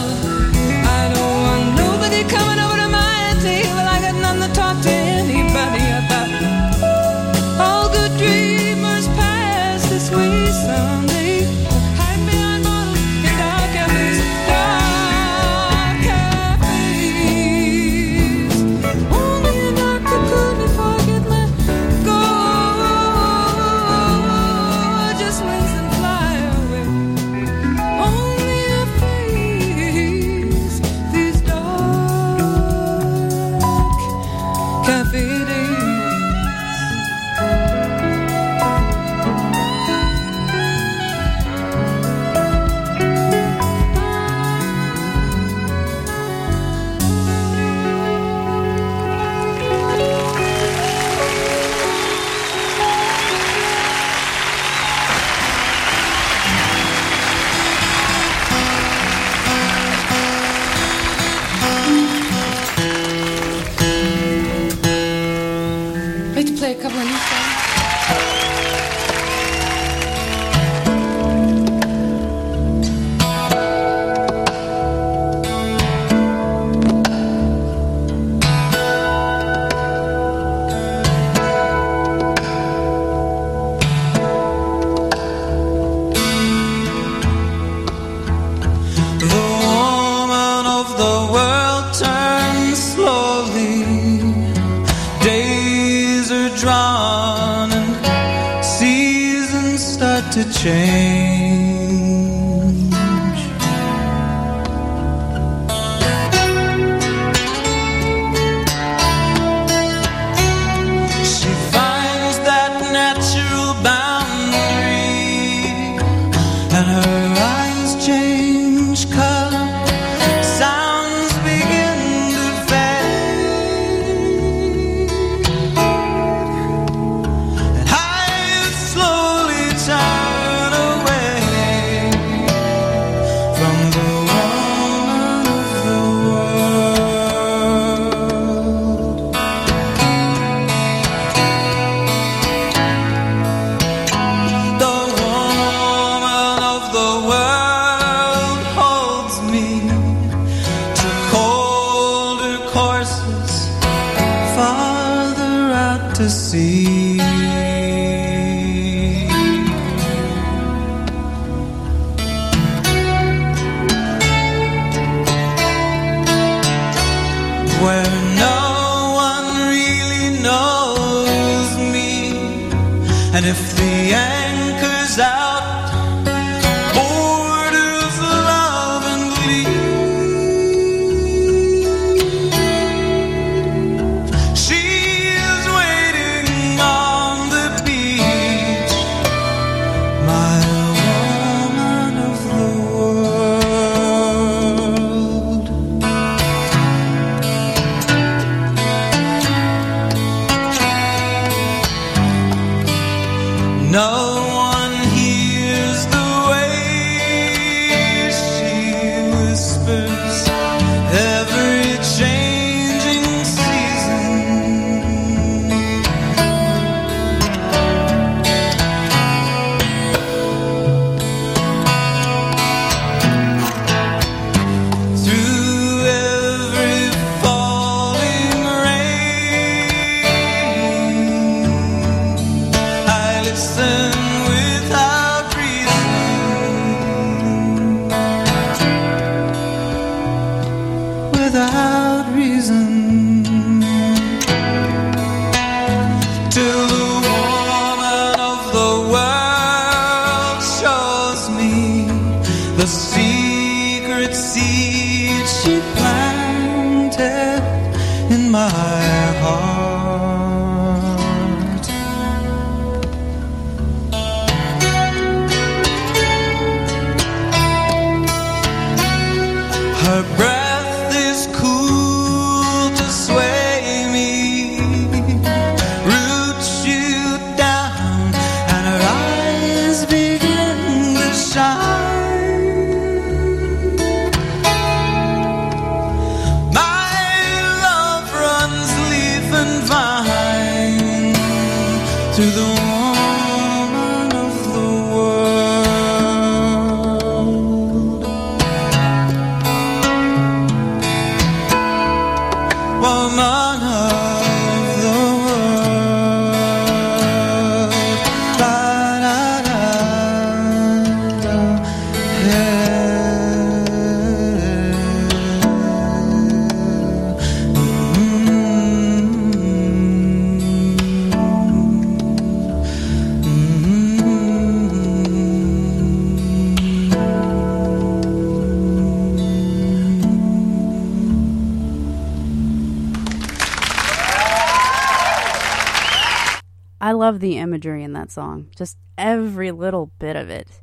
[337.44, 340.80] The imagery in that song, just every little bit of it.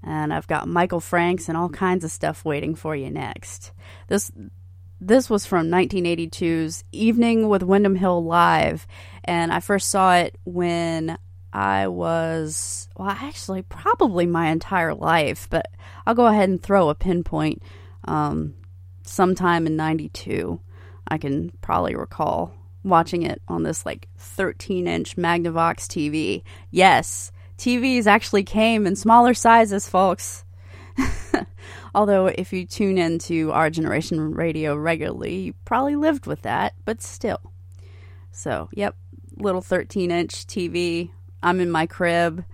[0.00, 3.72] And I've got Michael Franks and all kinds of stuff waiting for you next.
[4.06, 4.30] This
[5.00, 8.86] this was from 1982's Evening with Windham Hill Live,
[9.24, 11.18] and I first saw it when
[11.52, 15.66] I was well, actually probably my entire life, but
[16.06, 17.60] I'll go ahead and throw a pinpoint.
[18.04, 18.54] Um,
[19.02, 20.60] sometime in '92,
[21.08, 22.54] I can probably recall
[22.84, 26.42] watching it on this like 13 inch Magnavox TV.
[26.70, 30.44] Yes, TVs actually came in smaller sizes, folks.
[31.94, 37.00] Although, if you tune into our generation radio regularly, you probably lived with that, but
[37.02, 37.40] still.
[38.32, 38.96] So, yep,
[39.36, 41.10] little 13 inch TV.
[41.42, 42.44] I'm in my crib.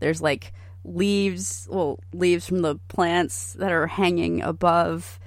[0.00, 0.52] There's like
[0.84, 5.18] leaves, well, leaves from the plants that are hanging above.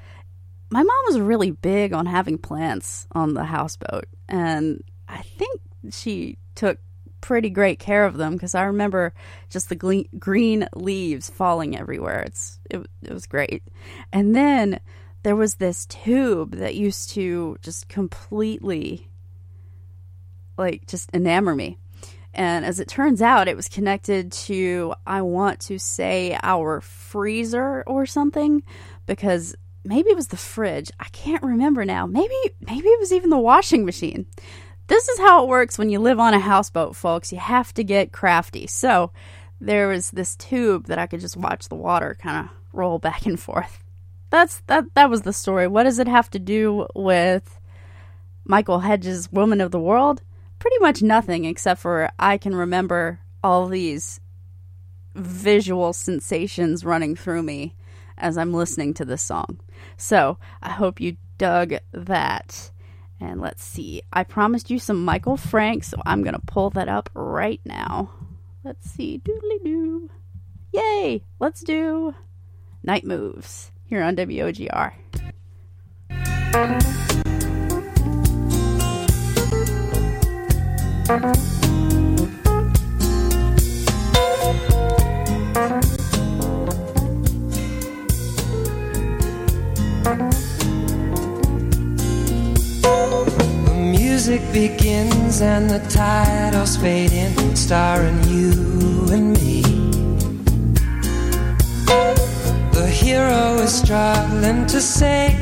[0.72, 5.49] My mom was really big on having plants on the houseboat, and I think
[5.92, 6.80] she took
[7.22, 9.14] pretty great care of them because I remember
[9.50, 12.22] just the gle- green leaves falling everywhere.
[12.22, 13.64] It's it, it was great.
[14.14, 14.80] And then
[15.24, 19.10] there was this tube that used to just completely
[20.58, 21.78] like just enamor me.
[22.34, 27.84] And as it turns out, it was connected to, I want to say, our freezer
[27.88, 28.62] or something,
[29.08, 30.92] because maybe it was the fridge.
[31.00, 32.06] I can't remember now.
[32.06, 34.28] Maybe, maybe it was even the washing machine.
[34.90, 37.32] This is how it works when you live on a houseboat, folks.
[37.32, 38.66] You have to get crafty.
[38.66, 39.12] So
[39.62, 43.28] there was this tube that I could just watch the water kind of roll back
[43.28, 43.84] and forth.
[44.32, 44.86] That's that.
[44.96, 45.68] That was the story.
[45.68, 47.60] What does it have to do with
[48.46, 50.24] Michael Hedges' Woman of the World?
[50.58, 54.20] Pretty much nothing, except for I can remember all these
[55.14, 57.76] visual sensations running through me
[58.18, 59.60] as I'm listening to this song.
[59.98, 62.72] So I hope you dug that.
[63.22, 64.02] And let's see.
[64.14, 68.12] I promised you some Michael Frank, so I'm going to pull that up right now.
[68.64, 69.22] Let's see.
[69.24, 70.10] Doodly doo.
[70.72, 71.24] Yay!
[71.40, 72.16] Let's do
[72.84, 74.94] Night Moves here on WOGR.
[81.10, 81.89] The
[94.30, 99.64] music begins and the titles fade in, starring you and me.
[102.72, 105.36] The hero is struggling to say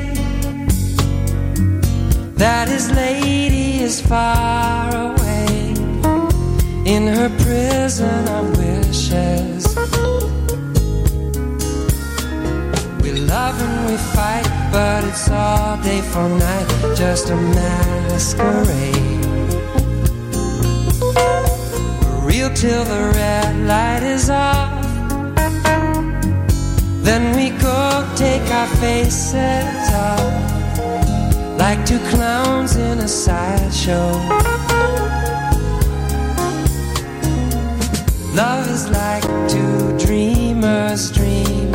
[2.36, 5.74] that his lady is far away
[6.86, 9.87] in her prison of wishes.
[13.28, 19.24] Love and we fight, but it's all day for night, just a masquerade.
[22.02, 24.82] We're real till the red light is off.
[27.04, 30.48] Then we go take our faces off
[31.58, 34.12] like two clowns in a sideshow.
[38.34, 41.67] Love is like two dreamers dreaming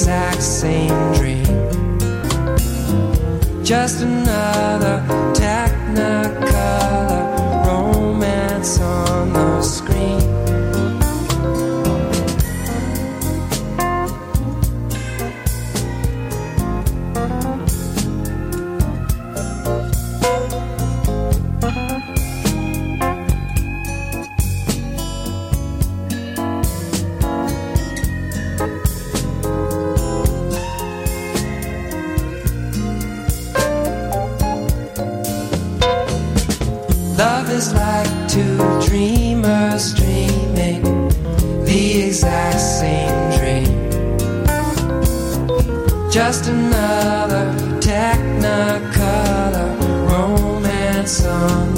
[0.00, 1.44] exact same dream.
[3.62, 5.04] Just another
[5.34, 6.86] technicolor
[7.66, 9.89] romance on the screen.
[46.22, 47.46] Just another
[47.80, 49.70] technicolor
[50.06, 51.69] romance on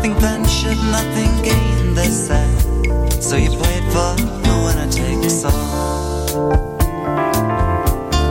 [0.00, 2.48] Nothing ventured, nothing gained, they said.
[3.22, 4.16] So you played for
[4.46, 6.26] the winner takes all.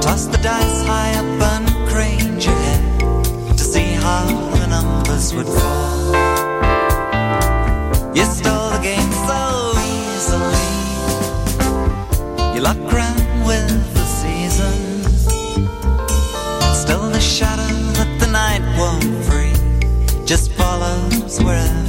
[0.02, 3.00] Toss the dice high up and craned your head
[3.56, 4.26] to see how
[4.58, 6.08] the numbers would fall.
[8.16, 10.72] You stole the game so easily.
[12.56, 13.16] You luck ran
[13.46, 15.24] with the seasons.
[16.82, 19.19] Still the shadow that the night just
[21.38, 21.89] you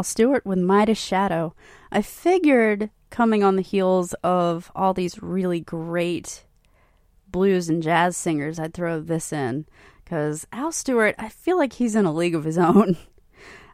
[0.00, 1.54] Al Stewart with Midas Shadow.
[1.92, 6.46] I figured coming on the heels of all these really great
[7.30, 9.66] blues and jazz singers, I'd throw this in.
[10.02, 12.96] Because Al Stewart, I feel like he's in a league of his own.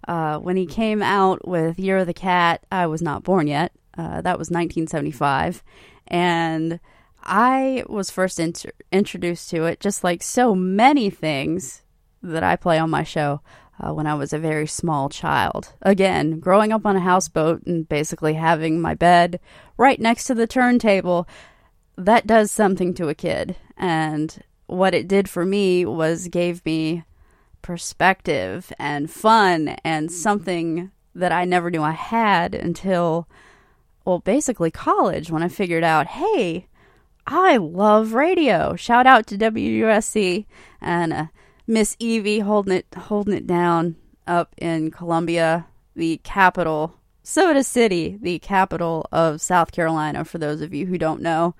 [0.09, 3.73] Uh, when he came out with Year of the Cat, I was not born yet.
[3.99, 5.65] Uh, that was 1975.
[6.07, 6.79] And
[7.25, 11.83] I was first int- introduced to it, just like so many things
[12.23, 13.41] that I play on my show,
[13.81, 15.73] uh, when I was a very small child.
[15.83, 19.41] Again, growing up on a houseboat and basically having my bed
[19.77, 21.29] right next to the turntable,
[21.97, 23.57] that does something to a kid.
[23.77, 27.05] And what it did for me was gave me
[27.63, 33.29] perspective and fun and something that I never knew I had until,
[34.05, 36.69] well, basically college when I figured out, hey,
[37.27, 38.77] I love radio.
[38.77, 40.47] Shout out to WUSC
[40.81, 41.27] and uh,
[41.67, 48.39] Miss Evie holding it holding it down up in Columbia, the capital, Soda City, the
[48.39, 50.25] capital of South Carolina.
[50.25, 51.55] For those of you who don't know,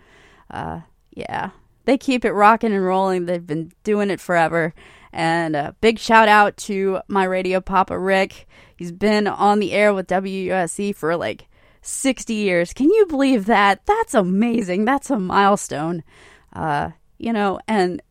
[0.51, 0.81] uh,
[1.11, 1.51] yeah,
[1.87, 3.27] they keep it rocking and rolling.
[3.27, 4.75] They've been doing it forever.
[5.13, 8.47] And a big shout out to my radio papa Rick.
[8.77, 11.49] He's been on the air with WUSC for like
[11.81, 12.73] 60 years.
[12.73, 13.87] Can you believe that?
[13.87, 14.85] That's amazing.
[14.85, 16.05] That's a milestone.
[16.53, 18.03] Uh, you know, and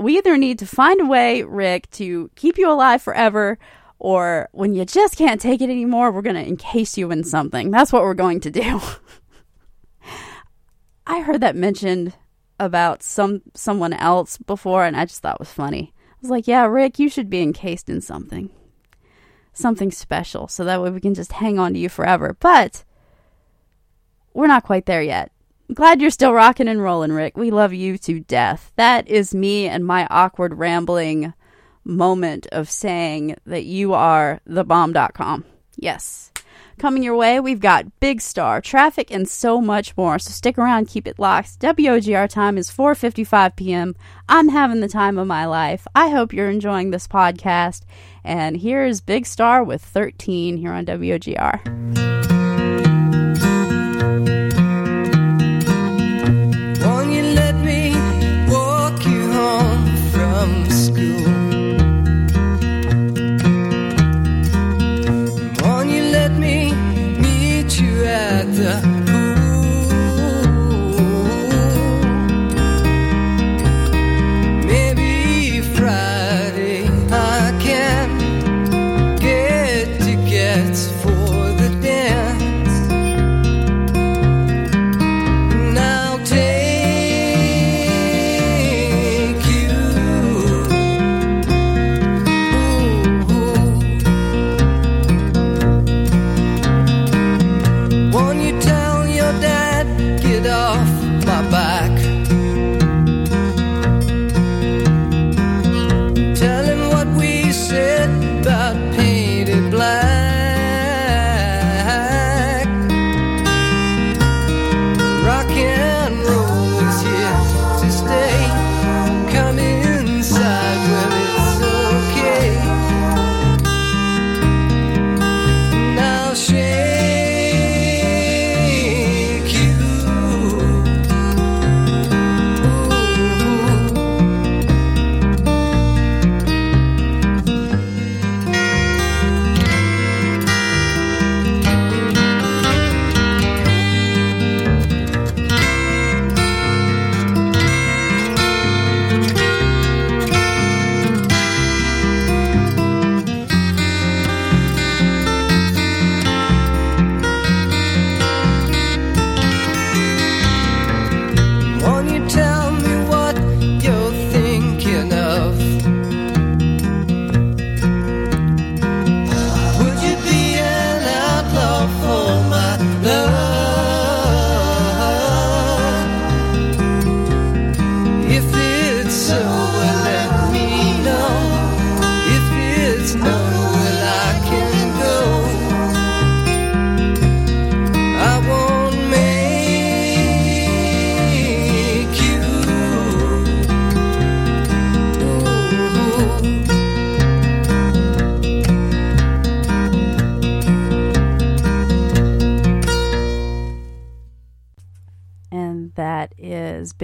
[0.00, 3.58] we either need to find a way, Rick, to keep you alive forever,
[3.98, 7.70] or when you just can't take it anymore, we're going to encase you in something.
[7.70, 8.80] That's what we're going to do.
[11.06, 12.14] I heard that mentioned
[12.58, 15.92] about some someone else before and I just thought it was funny.
[15.96, 18.50] I was like, "Yeah, Rick, you should be encased in something.
[19.52, 22.84] Something special so that way we can just hang on to you forever." But
[24.34, 25.32] we're not quite there yet.
[25.72, 27.36] Glad you're still rocking and rolling, Rick.
[27.36, 28.72] We love you to death.
[28.76, 31.32] That is me and my awkward rambling
[31.84, 35.44] moment of saying that you are the thebomb.com.
[35.76, 36.32] Yes.
[36.78, 40.18] Coming your way, we've got Big Star, traffic, and so much more.
[40.18, 41.60] So stick around, keep it locked.
[41.60, 43.94] WOGR time is 4:55 p.m.
[44.28, 45.86] I'm having the time of my life.
[45.94, 47.82] I hope you're enjoying this podcast.
[48.24, 51.60] And here's Big Star with 13 here on WOGR.
[68.62, 68.89] At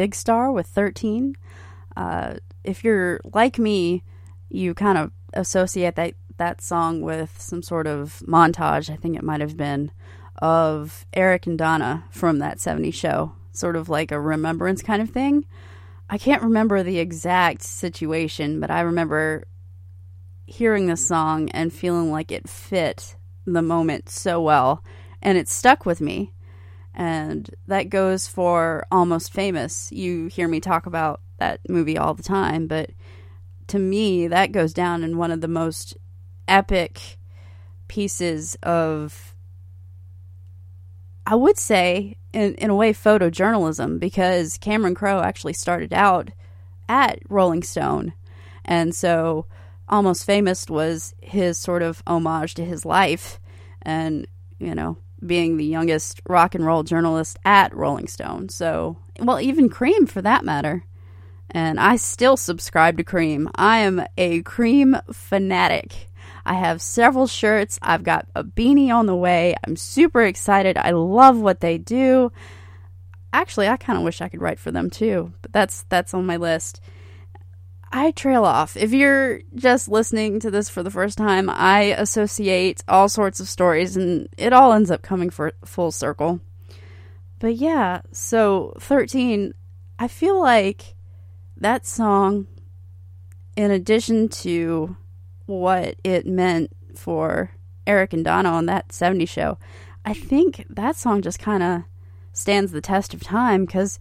[0.06, 1.34] Big Star with 13.
[1.96, 4.04] Uh, if you're like me,
[4.48, 9.24] you kind of associate that, that song with some sort of montage, I think it
[9.24, 9.90] might have been,
[10.40, 15.10] of Eric and Donna from that 70s show, sort of like a remembrance kind of
[15.10, 15.44] thing.
[16.08, 19.42] I can't remember the exact situation, but I remember
[20.46, 24.84] hearing the song and feeling like it fit the moment so well,
[25.20, 26.30] and it stuck with me
[26.96, 29.92] and that goes for almost famous.
[29.92, 32.90] You hear me talk about that movie all the time but
[33.66, 35.94] to me that goes down in one of the most
[36.48, 37.18] epic
[37.88, 39.34] pieces of
[41.26, 46.30] i would say in, in a way photojournalism because cameron crowe actually started out
[46.88, 48.12] at rolling stone.
[48.64, 49.46] And so
[49.88, 53.40] almost famous was his sort of homage to his life.
[53.82, 54.26] And
[54.58, 58.48] you know being the youngest rock and roll journalist at Rolling Stone.
[58.48, 60.84] So, well, even Creem for that matter.
[61.50, 63.50] And I still subscribe to Creem.
[63.54, 66.08] I am a Creem fanatic.
[66.44, 67.78] I have several shirts.
[67.82, 69.54] I've got a beanie on the way.
[69.66, 70.76] I'm super excited.
[70.78, 72.30] I love what they do.
[73.32, 76.24] Actually, I kind of wish I could write for them too, but that's that's on
[76.24, 76.80] my list.
[77.92, 78.76] I trail off.
[78.76, 83.48] If you're just listening to this for the first time, I associate all sorts of
[83.48, 86.40] stories and it all ends up coming for full circle.
[87.38, 89.54] But yeah, so 13,
[89.98, 90.94] I feel like
[91.56, 92.46] that song,
[93.56, 94.96] in addition to
[95.46, 97.52] what it meant for
[97.86, 99.58] Eric and Donna on that 70s show,
[100.04, 101.82] I think that song just kind of
[102.32, 103.98] stands the test of time because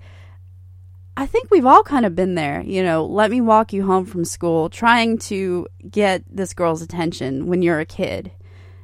[1.17, 4.05] I think we've all kind of been there, you know, let me walk you home
[4.05, 8.31] from school, trying to get this girl's attention when you're a kid.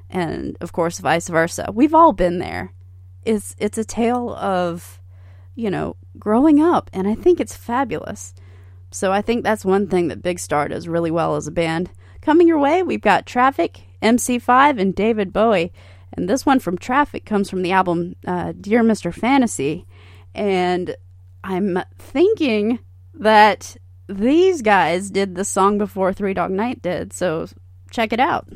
[0.10, 1.70] And of course, vice versa.
[1.74, 2.74] We've all been there.
[3.24, 4.99] It's it's a tale of,
[5.56, 8.34] you know, growing up, and I think it's fabulous.
[8.91, 11.91] So I think that's one thing that Big Star does really well as a band.
[12.22, 15.72] Coming your way, we've got Traffic, MC5, and David Bowie.
[16.14, 19.14] And this one from Traffic comes from the album uh, Dear Mr.
[19.14, 19.86] Fantasy.
[20.36, 20.95] And
[21.44, 22.80] I'm thinking
[23.16, 23.78] that
[24.08, 27.14] these guys did the song before Three Dog Night did.
[27.14, 27.48] So
[27.92, 28.48] check it out.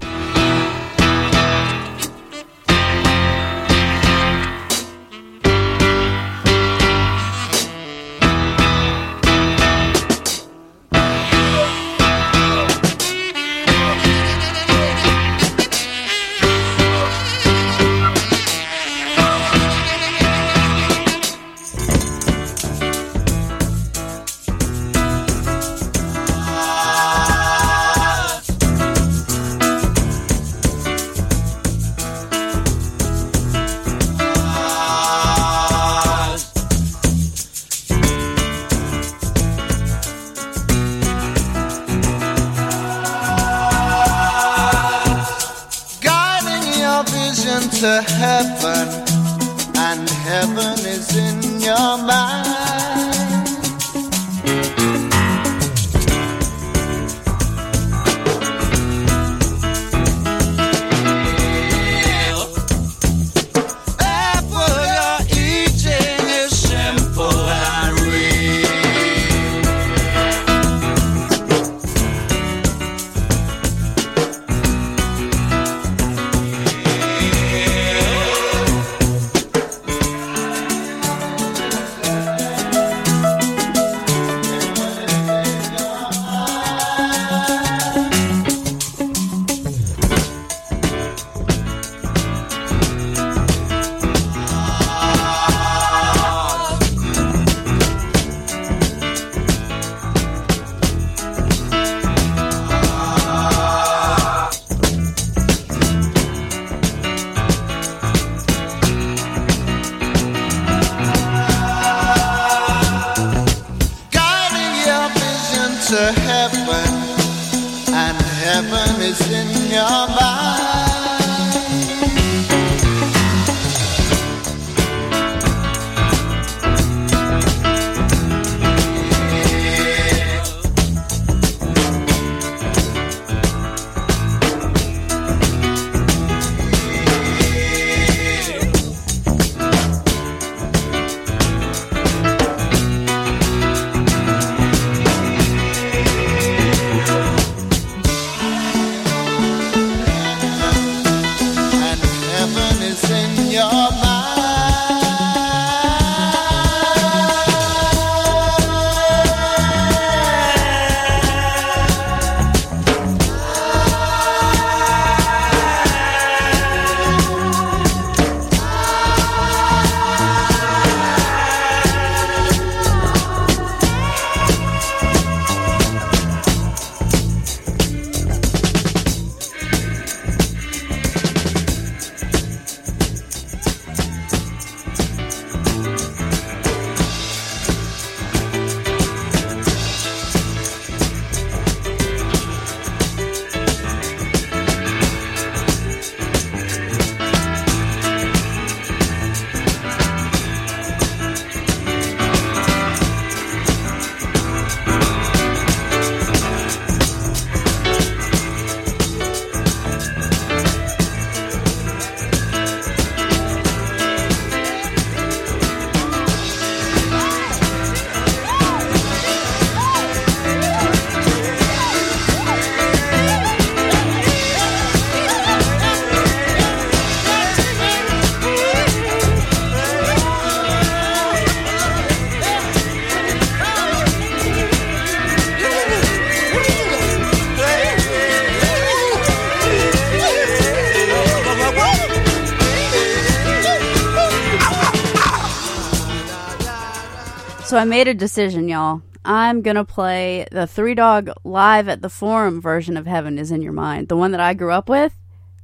[247.75, 249.01] So I made a decision, y'all.
[249.25, 253.51] I'm going to play the Three Dog Live at the Forum version of Heaven is
[253.51, 255.13] in Your Mind, the one that I grew up with,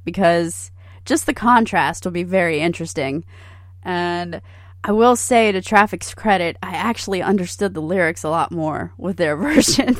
[0.04, 0.70] because
[1.06, 3.24] just the contrast will be very interesting.
[3.82, 4.42] And
[4.84, 9.16] I will say, to Traffic's credit, I actually understood the lyrics a lot more with
[9.16, 9.96] their version.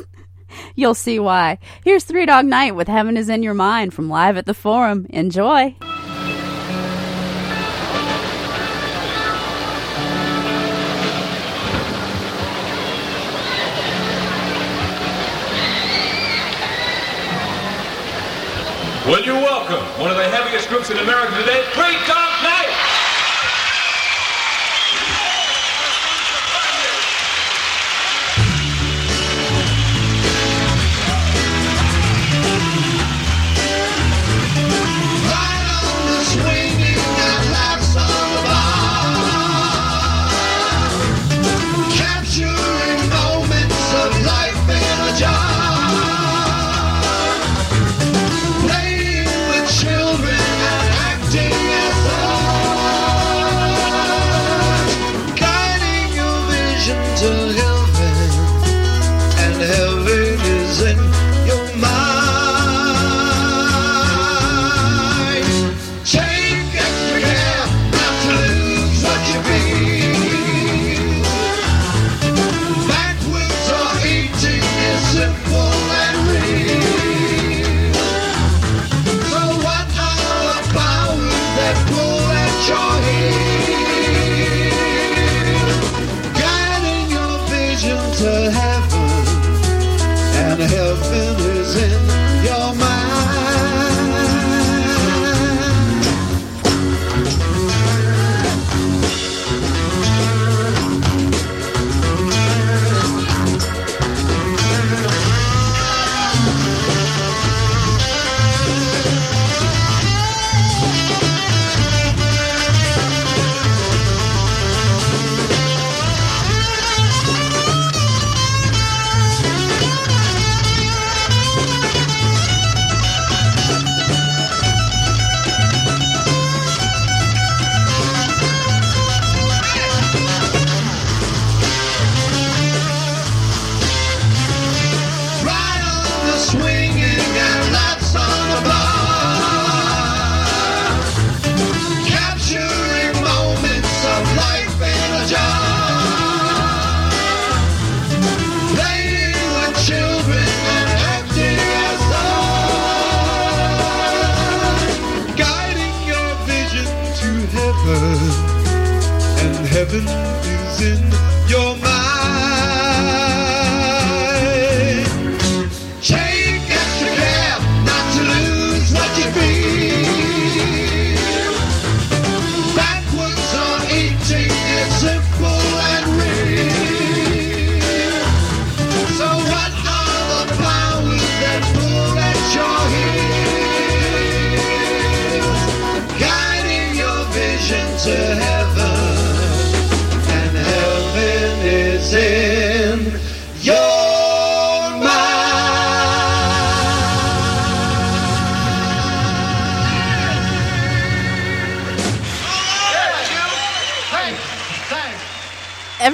[0.75, 1.61] You'll see why.
[1.83, 5.07] Here's Three Dog Night with Heaven is in Your Mind from Live at the Forum.
[5.09, 5.75] Enjoy.
[19.13, 22.01] Will you welcome one of the heaviest groups in America today, Three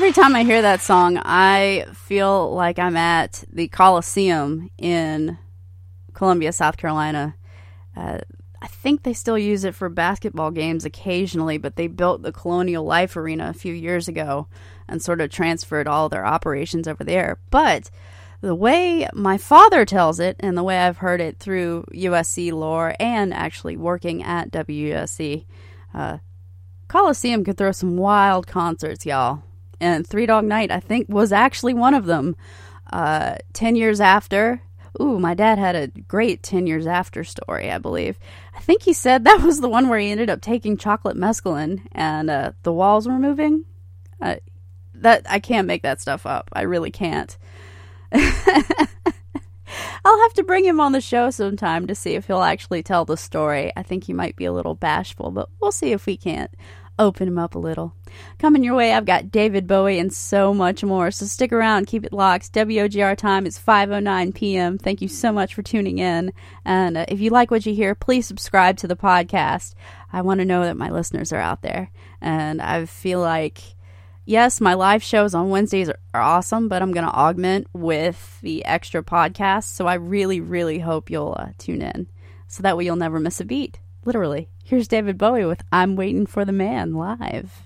[0.08, 5.36] Every time I hear that song, I feel like I'm at the Coliseum in
[6.14, 7.36] Columbia, South Carolina.
[7.94, 8.20] Uh,
[8.62, 12.84] I think they still use it for basketball games occasionally, but they built the Colonial
[12.84, 14.46] Life Arena a few years ago
[14.88, 17.38] and sort of transferred all their operations over there.
[17.50, 17.90] But
[18.40, 22.94] the way my father tells it, and the way I've heard it through USC lore
[22.98, 25.44] and actually working at WUSC,
[25.92, 26.18] uh,
[26.88, 29.42] Coliseum could throw some wild concerts, y'all.
[29.80, 32.36] And Three Dog Night, I think, was actually one of them.
[32.92, 34.62] Uh, 10 years after,
[35.00, 38.18] ooh, my dad had a great 10 years after story, I believe.
[38.56, 41.82] I think he said that was the one where he ended up taking chocolate mescaline
[41.92, 43.64] and uh, the walls were moving.
[44.20, 44.36] Uh,
[44.94, 46.50] that I can't make that stuff up.
[46.52, 47.36] I really can't.
[50.04, 53.04] I'll have to bring him on the show sometime to see if he'll actually tell
[53.04, 53.72] the story.
[53.76, 56.50] I think he might be a little bashful, but we'll see if we can't
[56.98, 57.94] open him up a little.
[58.38, 61.10] Coming your way, I've got David Bowie and so much more.
[61.10, 62.52] So stick around, keep it locked.
[62.52, 64.78] WOGR time is 5:09 p.m.
[64.78, 66.32] Thank you so much for tuning in.
[66.64, 69.74] And uh, if you like what you hear, please subscribe to the podcast.
[70.12, 73.62] I want to know that my listeners are out there, and I feel like
[74.28, 78.64] yes, my live shows on Wednesdays are, awesome, but I'm going to augment with the
[78.64, 79.64] extra podcast.
[79.64, 82.08] So I really, really hope you'll uh, tune in
[82.46, 83.78] so that way you'll never miss a beat.
[84.04, 84.48] Literally.
[84.68, 87.62] Here's David Bowie with I'm Waiting for the Man live.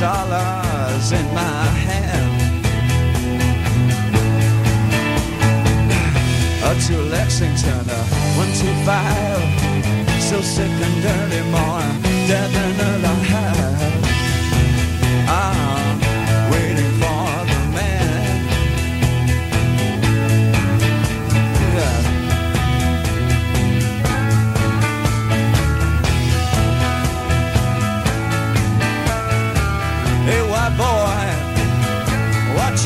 [0.00, 0.67] I'm
[0.98, 2.64] dollars in my hand.
[6.62, 8.04] Uh, to Lexington, uh,
[8.36, 9.42] one two five.
[10.20, 11.80] So sick and dirty, more
[12.26, 13.07] dead than alive.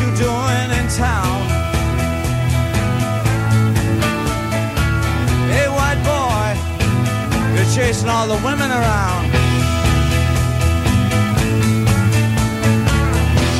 [0.00, 1.40] You doing in town?
[5.52, 6.48] Hey, white boy,
[7.54, 9.24] you're chasing all the women around.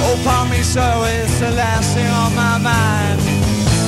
[0.05, 3.21] Oh, pardon me, sir, it's the last thing on my mind.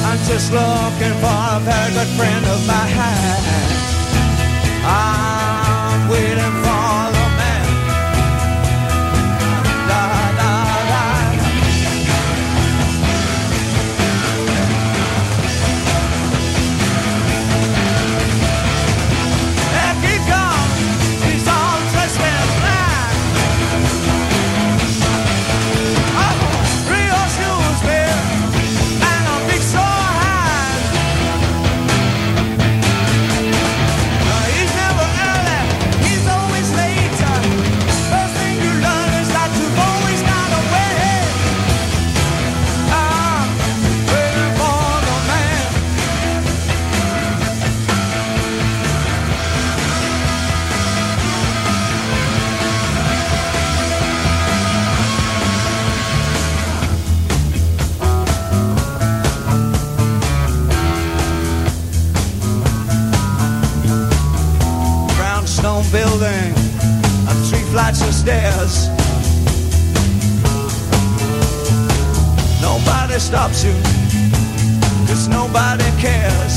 [0.05, 3.55] I'm just looking for a very good friend of mine.
[4.85, 7.04] I'm waiting for
[65.95, 66.51] building
[67.29, 68.89] and three flights of stairs.
[72.61, 73.75] Nobody stops you,
[75.07, 76.55] cause nobody cares.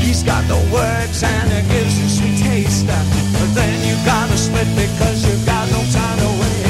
[0.00, 2.86] He's got the words and it gives you sweet taste.
[2.86, 6.61] But then you gotta split because you got no time to waste.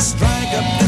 [0.00, 0.79] Strike up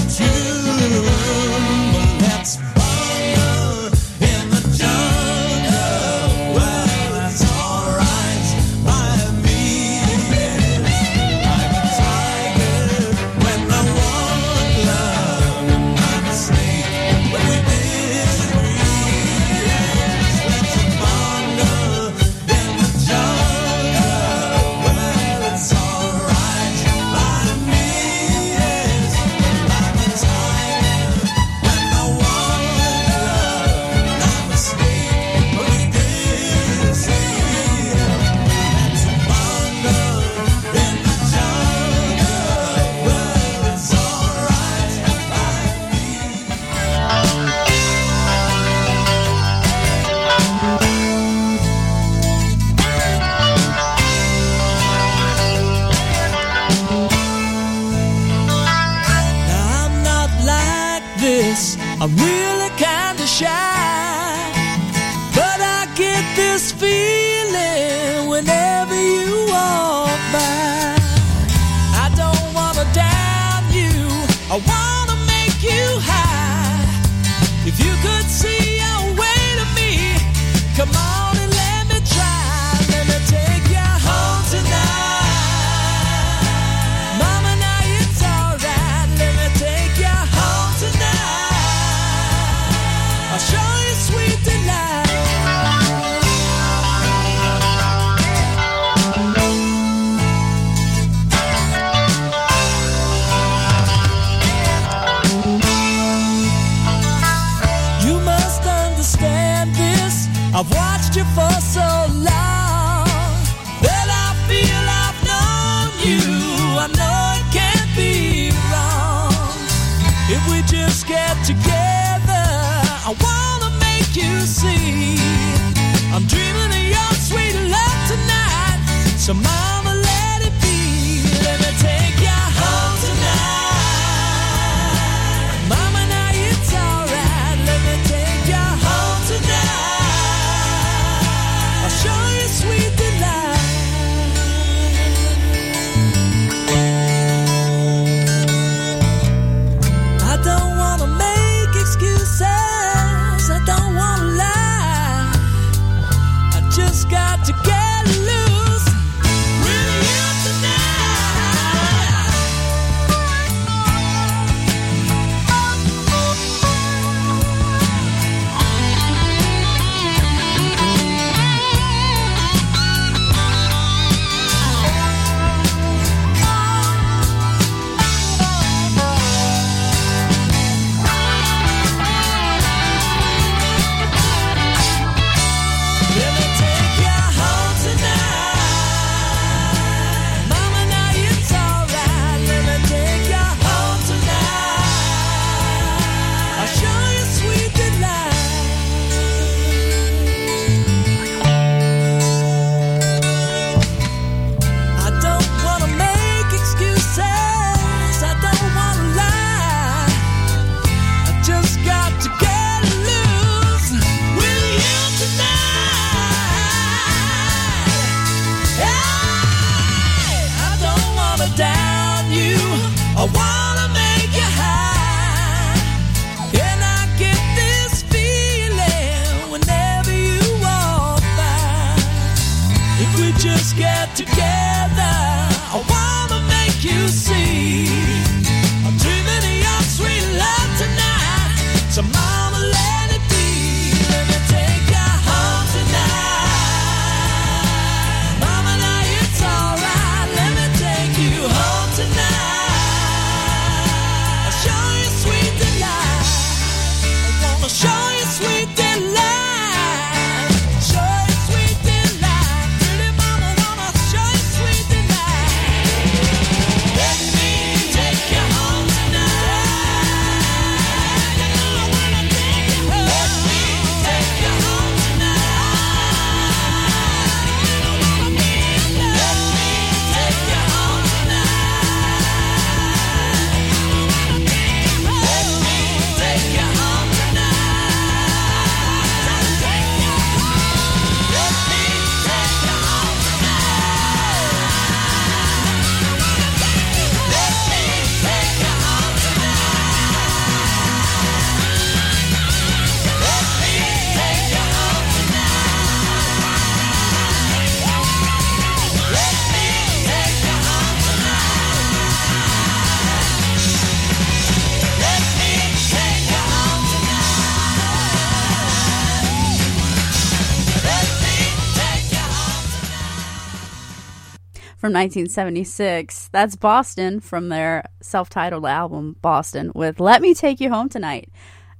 [324.93, 326.28] from 1976.
[326.32, 331.31] That's Boston from their self titled album, Boston, with Let Me Take You Home Tonight.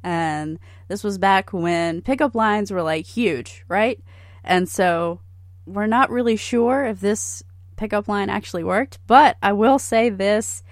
[0.02, 0.59] And
[0.89, 4.01] this was back when pickup lines were like huge, right?
[4.43, 5.20] And so
[5.66, 7.43] we're not really sure if this
[7.76, 10.62] pickup line actually worked, but I will say this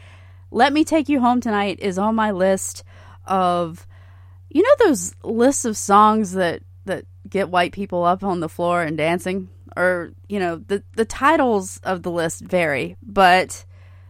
[0.50, 2.84] Let Me Take You Home Tonight is on my list
[3.26, 3.86] of,
[4.48, 8.80] you know, those lists of songs that, that get white people up on the floor
[8.80, 9.50] and dancing?
[9.80, 13.64] Or, you know, the, the titles of the list vary, but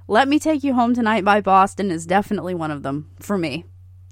[0.08, 3.64] Let Me Take You Home Tonight by Boston is definitely one of them for me.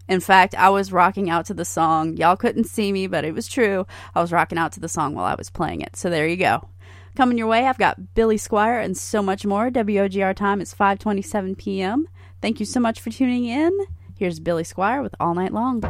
[0.09, 2.17] In fact, I was rocking out to the song.
[2.17, 3.89] Y'all couldn't see me, but it was true.
[4.15, 5.97] I was rocking out to the song while I was playing it.
[5.97, 6.69] So there you go.
[7.17, 9.69] Coming your way, I've got Billy Squier and so much more.
[9.69, 12.07] WOGR time is 5:27 p.m.
[12.41, 13.77] Thank you so much for tuning in.
[14.17, 15.83] Here's Billy Squier with All Night Long.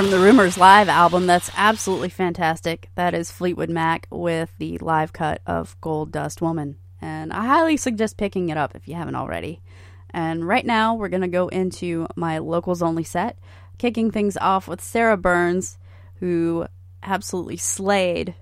[0.00, 1.26] From the Rumors Live album.
[1.26, 2.88] That's absolutely fantastic.
[2.94, 6.78] That is Fleetwood Mac with the live cut of Gold Dust Woman.
[7.02, 9.60] And I highly suggest picking it up if you haven't already.
[10.08, 13.36] And right now, we're going to go into my locals only set,
[13.76, 15.76] kicking things off with Sarah Burns,
[16.14, 16.66] who
[17.02, 18.34] absolutely slayed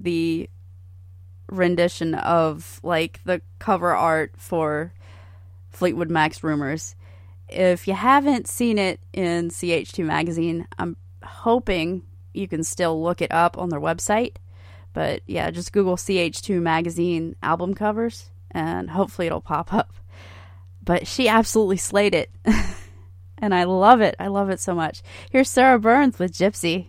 [0.00, 0.50] the
[1.48, 4.92] rendition of like the cover art for
[5.70, 6.96] Fleetwood Mac's Rumors.
[7.48, 10.96] If you haven't seen it in CH2 magazine, I'm
[11.26, 12.02] hoping
[12.32, 14.36] you can still look it up on their website.
[14.92, 19.92] But yeah, just Google CH2 magazine album covers and hopefully it'll pop up.
[20.82, 22.30] But she absolutely slayed it.
[23.38, 24.14] and I love it.
[24.18, 25.02] I love it so much.
[25.30, 26.88] Here's Sarah Burns with Gypsy.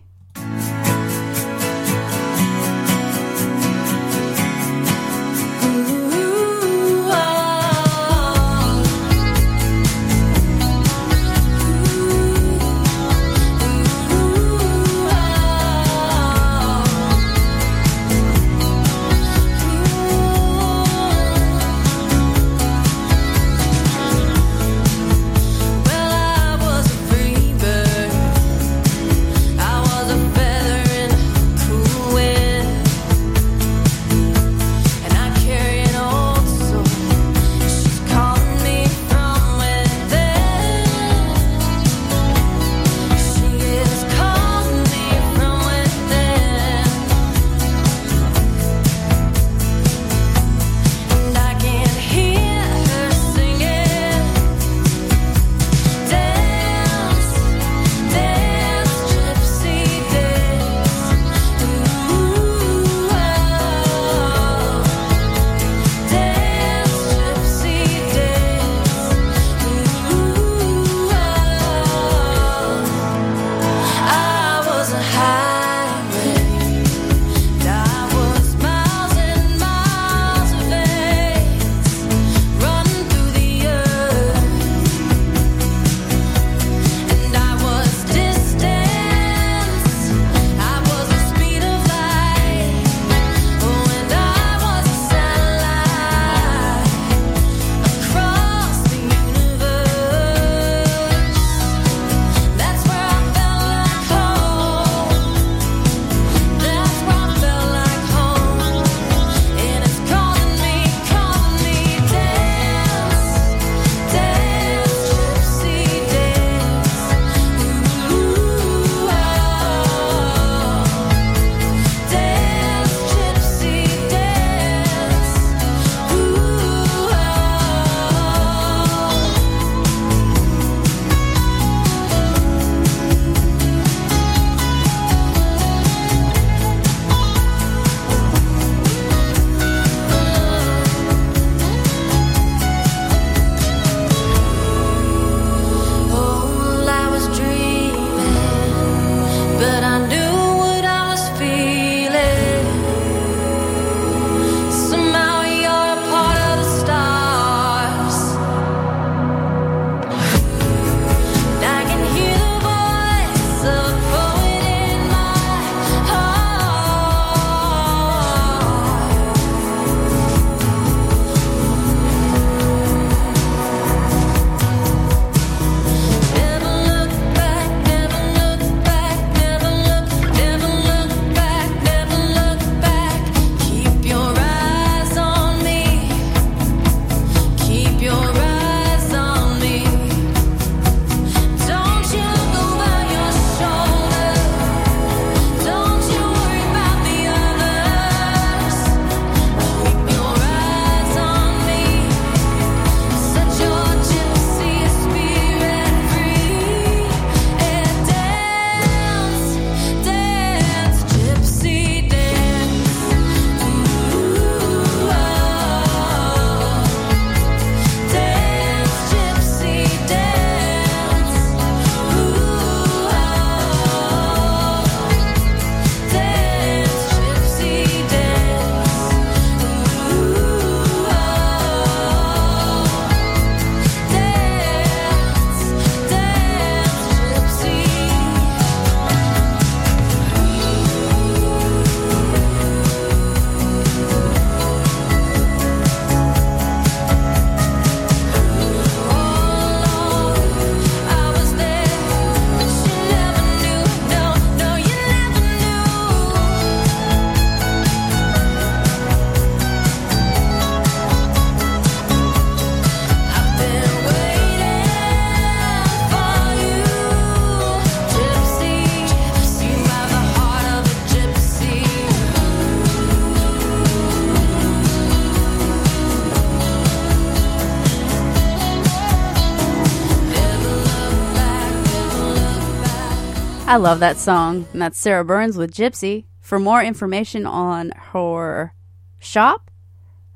[283.76, 286.24] I love that song, and that's Sarah Burns with Gypsy.
[286.40, 288.72] For more information on her
[289.18, 289.70] shop,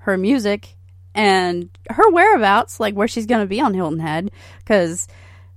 [0.00, 0.76] her music,
[1.14, 5.08] and her whereabouts, like where she's going to be on Hilton Head, because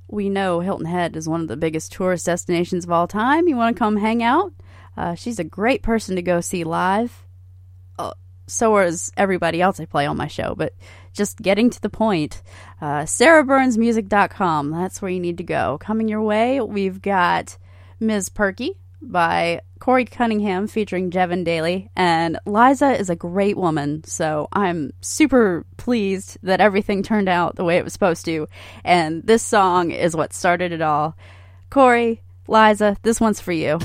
[0.08, 3.50] we know Hilton Head is one of the biggest tourist destinations of all time.
[3.50, 4.54] You want to come hang out?
[4.96, 7.26] Uh, she's a great person to go see live.
[8.00, 8.14] Uh,
[8.48, 10.72] so is everybody else I play on my show, but
[11.12, 12.44] just getting to the point.
[12.80, 14.72] Uh, SarahBurnsMusic.com.
[14.72, 15.78] That's where you need to go.
[15.82, 17.58] Coming your way, we've got
[18.04, 18.30] Ms.
[18.30, 21.90] Perky by Corey Cunningham featuring Jevin Daly.
[21.96, 27.64] And Liza is a great woman, so I'm super pleased that everything turned out the
[27.64, 28.48] way it was supposed to.
[28.84, 31.18] And this song is what started it all.
[31.70, 33.80] Corey, Liza, this one's for you.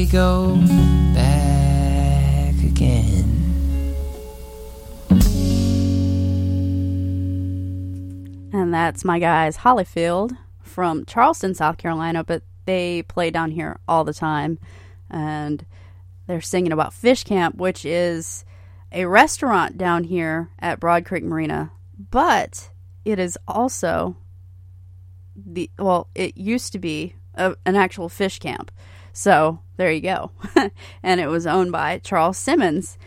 [0.00, 0.56] We go
[1.14, 3.94] back again?
[8.50, 14.04] And that's my guys, Hollyfield from Charleston, South Carolina, but they play down here all
[14.04, 14.58] the time.
[15.10, 15.66] And
[16.26, 18.46] they're singing about Fish Camp, which is
[18.90, 21.72] a restaurant down here at Broad Creek Marina.
[22.10, 22.70] But
[23.04, 24.16] it is also
[25.36, 28.70] the, well, it used to be a, an actual fish camp.
[29.12, 30.30] So there you go.
[31.02, 32.98] and it was owned by Charles Simmons.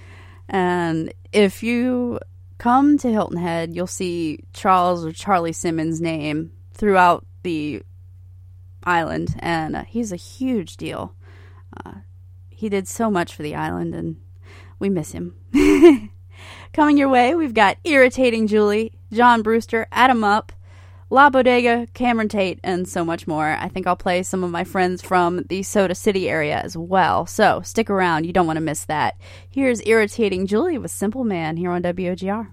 [0.50, 2.20] And if you
[2.58, 7.82] come to Hilton Head, you'll see Charles or Charlie Simmons' name throughout the
[8.84, 11.14] island, and uh, he's a huge deal.
[11.86, 11.96] Uh,
[12.50, 14.18] he did so much for the island, and
[14.80, 15.36] we miss him.
[16.74, 20.52] Coming your way, we've got Irritating Julie, John Brewster, Adam Up,
[21.14, 23.46] La Bodega, Cameron Tate, and so much more.
[23.46, 27.28] I think I'll play some of my friends from the Soda City area as well.
[27.28, 29.22] So stick around, you don't want to miss that.
[29.48, 32.48] Here's Irritating Julie with Simple Man here on WOGR.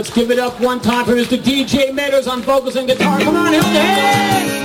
[0.00, 1.36] Let's give it up one time for Mr.
[1.36, 3.20] DJ Meadows on vocals and guitar.
[3.20, 4.59] Come on, help the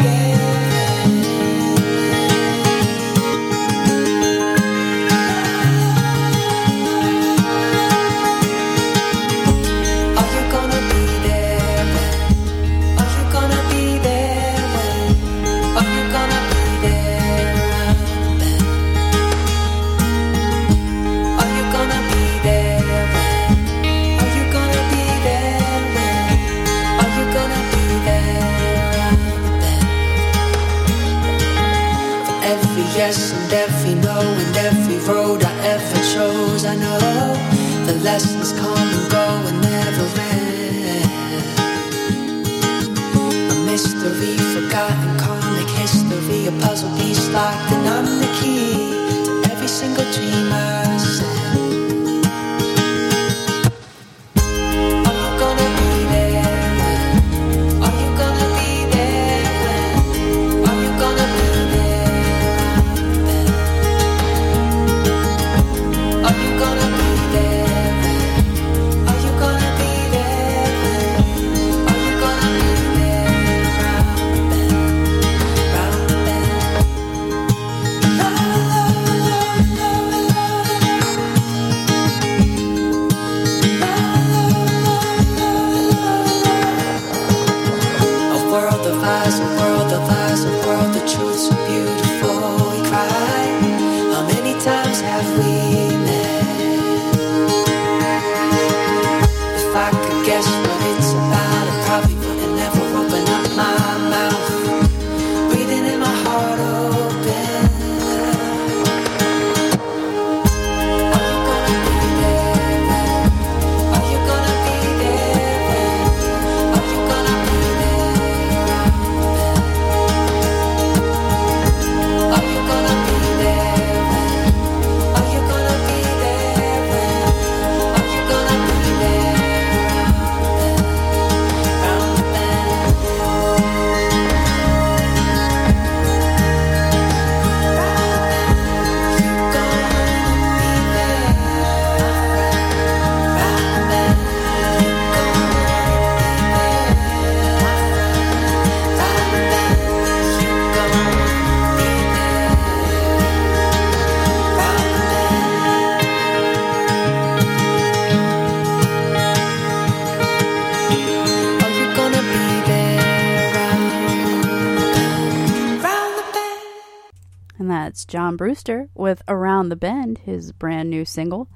[168.16, 171.50] John Brewster with Around the Bend, his brand new single.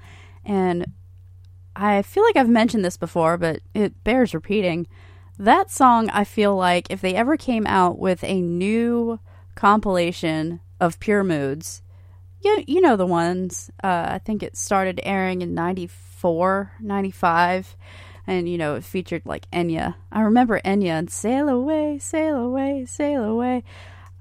[0.43, 0.91] And
[1.73, 4.85] I feel like I've mentioned this before, but it bears repeating.
[5.37, 9.21] That song, I feel like if they ever came out with a new
[9.55, 11.81] compilation of Pure Moods,
[12.43, 13.71] you, you know the ones.
[13.81, 17.77] Uh, I think it started airing in 94, 95.
[18.27, 19.95] And, you know, it featured like Enya.
[20.11, 23.63] I remember Enya and Sail Away, Sail Away, Sail Away.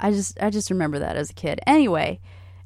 [0.01, 1.61] I just I just remember that as a kid.
[1.67, 2.21] Anyway,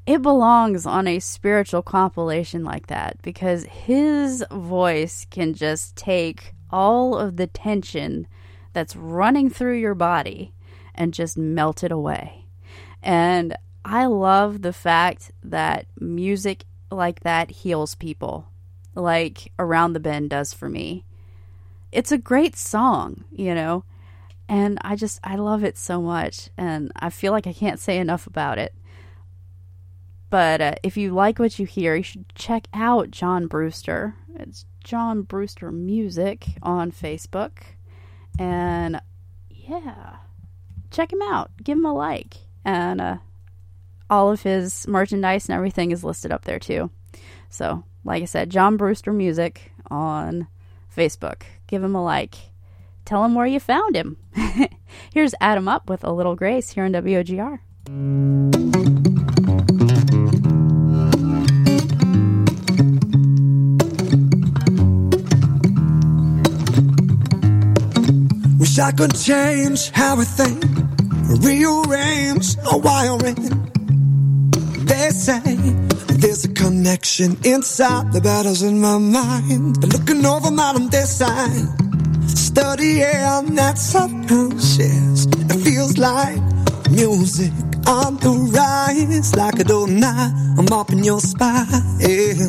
[0.06, 7.16] it belongs on a spiritual compilation like that because his voice can just take all
[7.16, 8.26] of the tension
[8.72, 10.52] that's running through your body
[10.94, 12.46] and just melt it away.
[13.02, 18.48] And I love the fact that music like that heals people,
[18.94, 21.04] like Around the Bend does for me.
[21.90, 23.84] It's a great song, you know,
[24.52, 27.96] and I just, I love it so much, and I feel like I can't say
[27.96, 28.74] enough about it.
[30.28, 34.14] But uh, if you like what you hear, you should check out John Brewster.
[34.34, 37.60] It's John Brewster Music on Facebook.
[38.38, 39.00] And
[39.48, 40.16] yeah,
[40.90, 41.50] check him out.
[41.64, 42.36] Give him a like.
[42.62, 43.16] And uh,
[44.10, 46.90] all of his merchandise and everything is listed up there too.
[47.48, 50.46] So, like I said, John Brewster Music on
[50.94, 51.44] Facebook.
[51.68, 52.51] Give him a like.
[53.04, 54.16] Tell him where you found him.
[55.12, 57.60] Here's Adam Up with a little grace here on WOGR.
[68.58, 70.64] Wish I could change how I think,
[71.44, 73.68] rearrange a wiring.
[74.86, 75.40] They say
[76.22, 79.80] there's a connection inside the battles in my mind.
[79.80, 80.50] Been looking over
[82.26, 85.26] studying that subconscious.
[85.26, 86.40] It feels like
[86.90, 87.52] music
[87.86, 90.32] on the rise, like a now.
[90.58, 91.66] I'm up in your spine,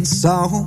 [0.05, 0.65] so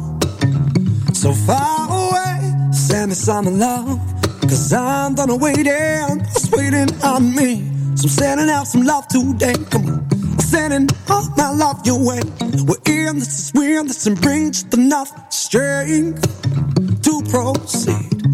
[1.12, 2.73] so far away.
[2.73, 3.99] Send me some love,
[4.43, 6.20] cause I'm done waiting.
[6.35, 7.70] It's waiting on me.
[7.97, 9.55] So I'm sending out some love today.
[9.70, 10.09] Come on.
[10.12, 12.20] I'm sending all my love your way.
[12.67, 16.23] We're in this is weird, this and bring just enough strength
[17.02, 18.26] to proceed.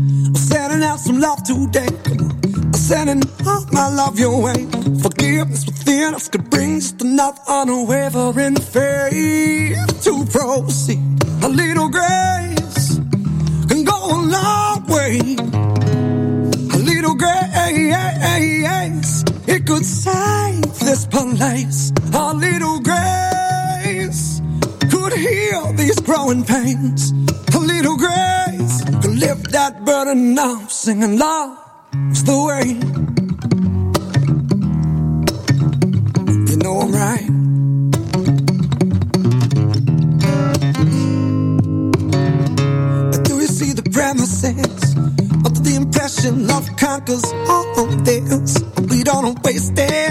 [0.53, 1.89] Sending out some love today.
[2.07, 4.67] I'm sending all my love your way.
[5.01, 11.01] Forgiveness within us could bring just enough unwavering faith to proceed.
[11.43, 13.01] A little grace
[13.69, 15.19] can go a long way.
[16.77, 18.45] A little grace,
[19.47, 21.93] it could save this place.
[22.13, 24.43] A little grace
[24.91, 27.13] could heal these growing pains.
[27.55, 28.42] A little grace
[29.23, 31.57] lift that burden off, singing love
[32.11, 32.67] is the way.
[36.51, 37.29] You know I'm right.
[43.27, 44.97] Do you see the premises?
[45.47, 48.59] Under the impression love conquers all of this.
[48.91, 50.11] We don't waste it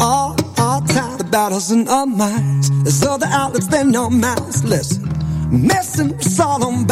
[0.00, 1.18] all our time.
[1.18, 2.70] The battles in our minds.
[2.84, 4.64] There's other outlets than our mouths.
[4.64, 5.02] Listen,
[5.50, 6.86] messing it's all I'm.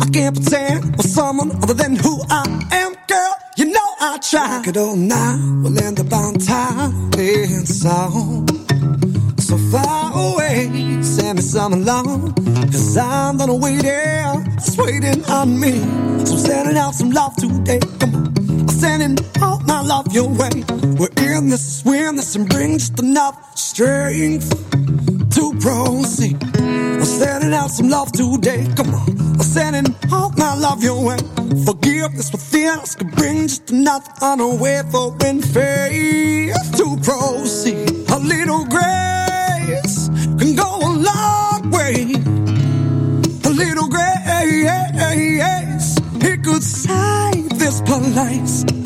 [0.00, 2.42] I can't pretend for someone other than who I
[2.72, 3.34] am, girl.
[3.56, 4.62] You know I try.
[4.66, 6.92] It all now will end up on top.
[7.16, 8.44] It's all
[9.38, 11.02] so far away.
[11.02, 12.34] Send me some along.
[12.72, 14.52] Cause I'm gonna wait waiting.
[14.56, 15.72] It's waiting on me.
[16.26, 17.80] So I'm sending out some love today.
[18.00, 18.26] Come on.
[18.60, 20.64] I'm sending all my love your way.
[20.98, 24.50] We're in this, we're in this, and bring just enough strength
[25.34, 26.55] to proceed.
[27.06, 28.66] Sending out some love today.
[28.76, 29.08] Come on.
[29.08, 31.16] I'm sending all my love your way.
[31.64, 37.88] Forgiveness within us can bring just enough unwavering faith to proceed.
[38.10, 42.12] A little grace can go a long way.
[43.44, 44.76] A little grace,
[46.20, 48.85] it could save this place.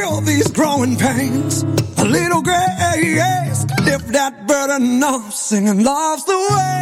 [0.00, 1.62] Heal these growing pains.
[1.98, 6.80] A little grace lift that burden off, singing love's the way.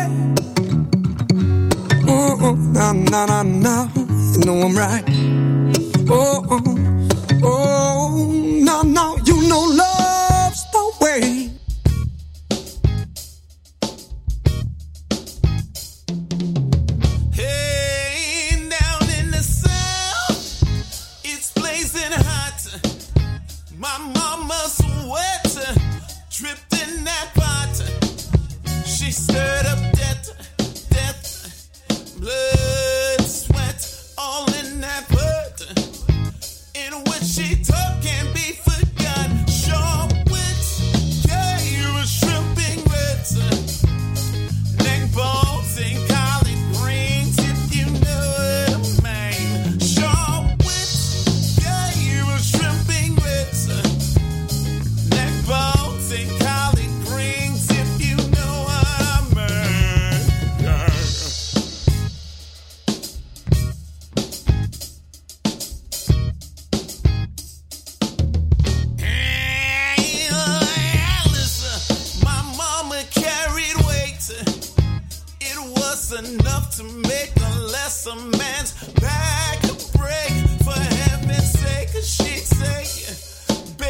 [2.09, 3.91] Oh, oh, no, no, no, no,
[4.33, 5.05] you know I'm right.
[6.11, 6.63] Oh, oh,
[7.43, 8.33] oh,
[8.69, 9.98] no, no, you know love's
[23.89, 24.79] My mama's
[27.05, 27.79] that.
[28.85, 35.09] She stirred up death, death, blood, sweat, all in that.
[36.75, 37.63] In which she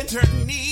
[0.09, 0.68] say,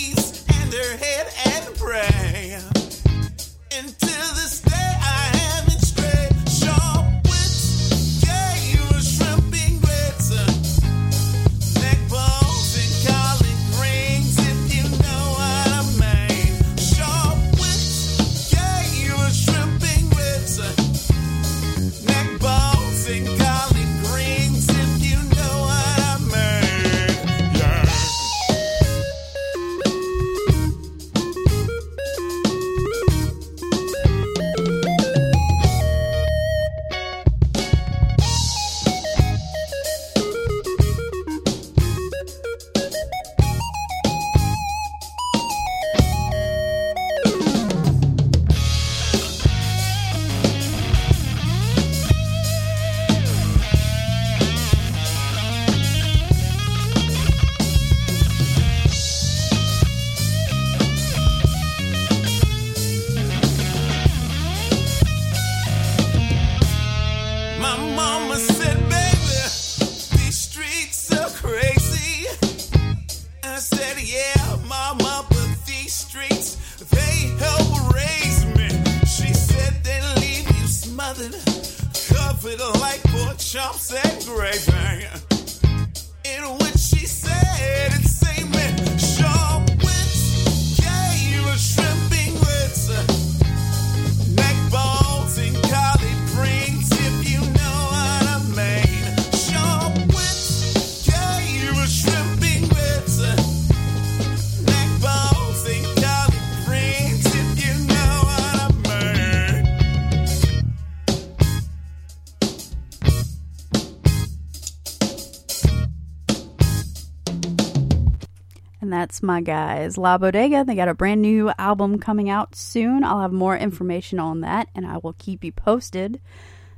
[119.17, 120.63] that's my guys, La Bodega.
[120.63, 123.03] They got a brand new album coming out soon.
[123.03, 126.21] I'll have more information on that and I will keep you posted.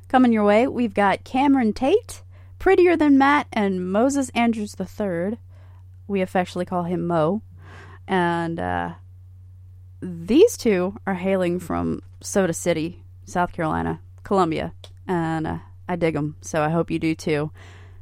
[0.07, 2.23] Coming your way, we've got Cameron Tate,
[2.60, 5.39] Prettier Than Matt, and Moses Andrews III.
[6.07, 7.42] We affectionately call him Mo.
[8.07, 8.92] And uh,
[10.00, 14.75] these two are hailing from Soda City, South Carolina, Columbia.
[15.08, 15.58] And uh,
[15.89, 17.50] I dig them, so I hope you do too.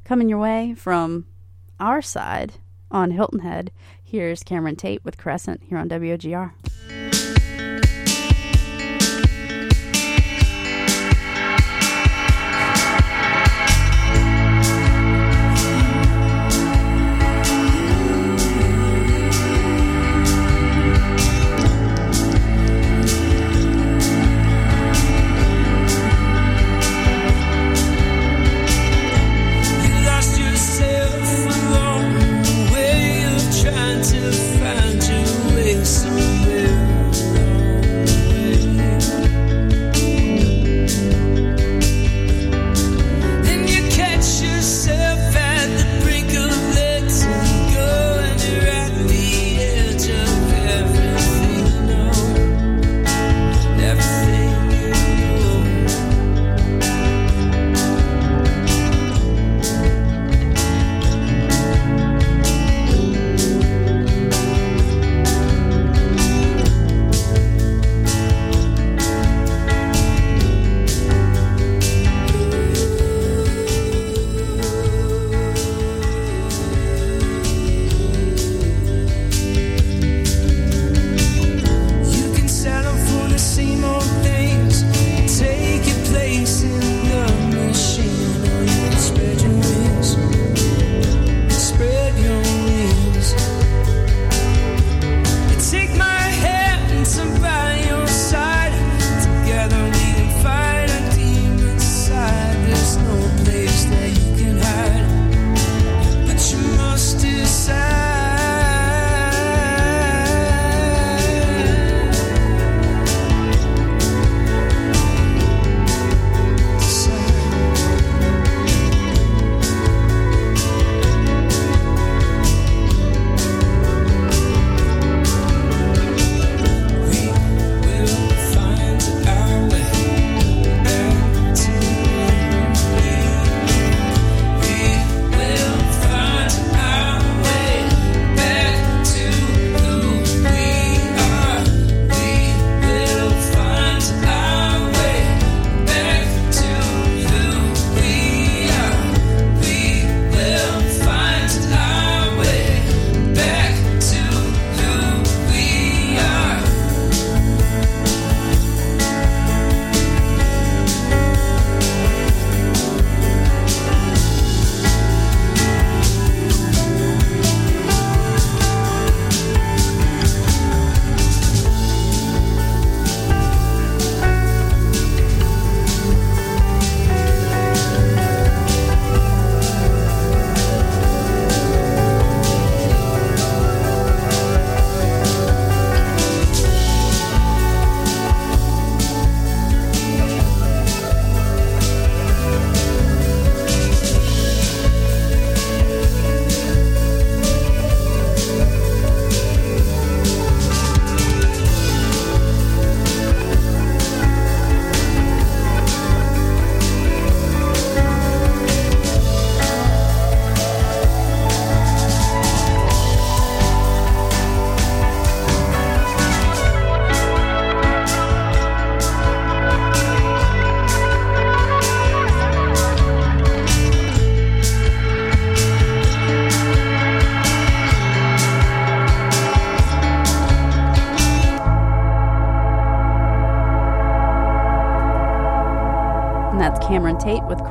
[0.04, 1.24] Coming your way from
[1.80, 2.52] our side
[2.90, 3.70] on Hilton Head,
[4.06, 6.52] here's Cameron Tate with Crescent here on WOGR.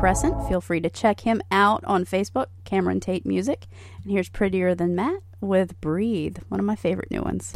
[0.06, 0.48] Crescent.
[0.48, 3.66] Feel free to check him out on Facebook, Cameron Tate Music.
[4.04, 7.56] And here's Prettier Than Matt with Breathe, one of my favorite new ones.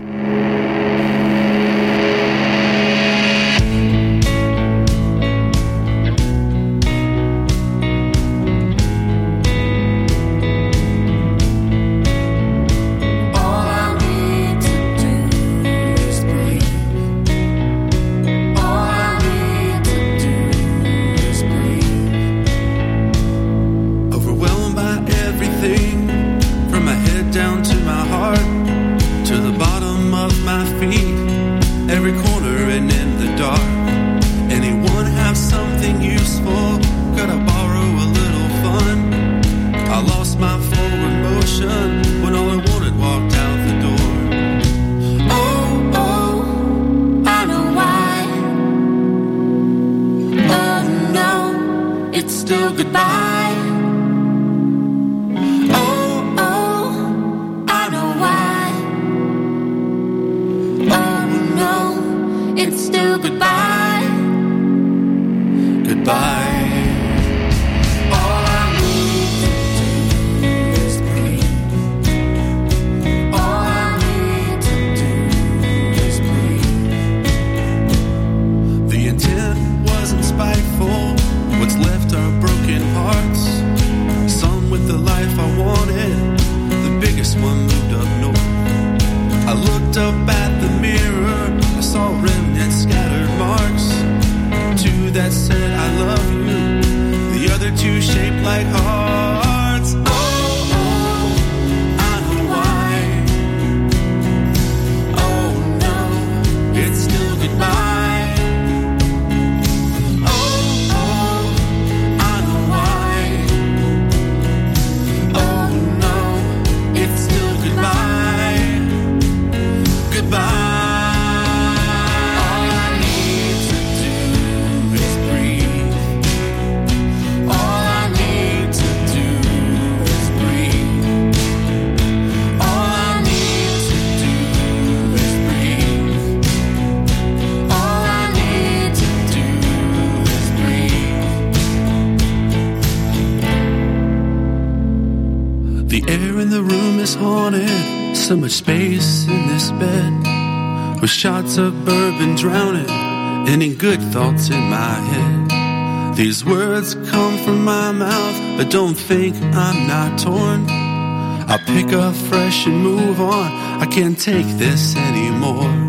[153.79, 156.15] good thoughts in my head.
[156.17, 160.69] These words come from my mouth, but don't think I'm not torn.
[160.69, 163.51] I pick up fresh and move on.
[163.81, 165.88] I can't take this anymore.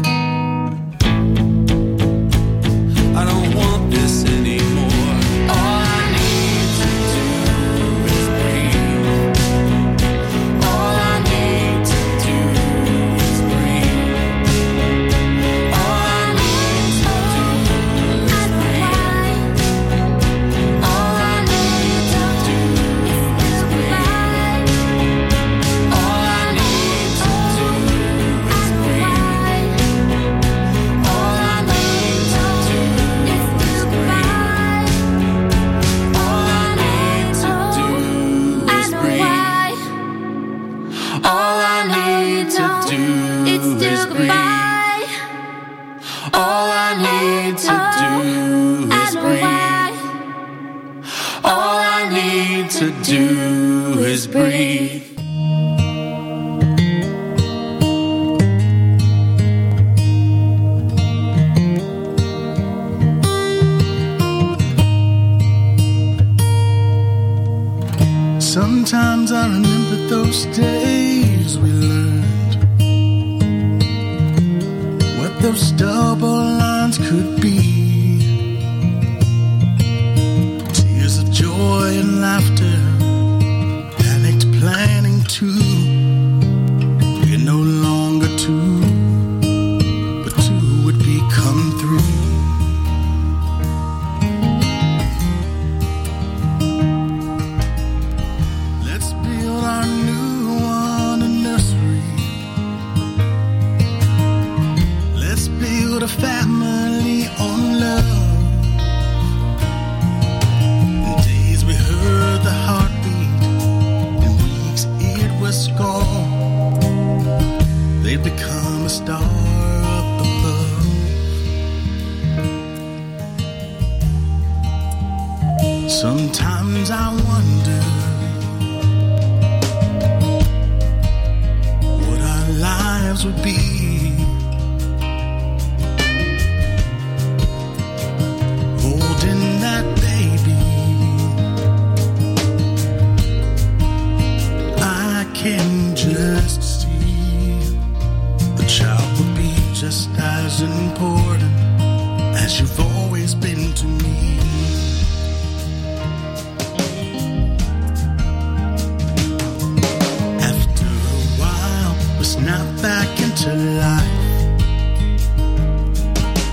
[163.42, 164.04] Into life.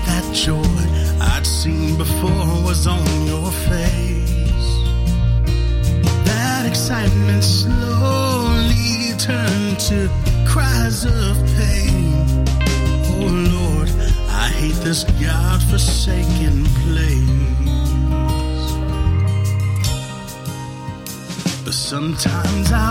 [0.06, 0.62] That joy
[1.20, 4.68] I'd seen before was on your face.
[6.24, 10.08] That excitement slowly turned to
[10.46, 12.14] cries of pain.
[13.20, 13.90] Oh Lord,
[14.30, 17.28] I hate this God-forsaken place.
[21.64, 22.87] But sometimes I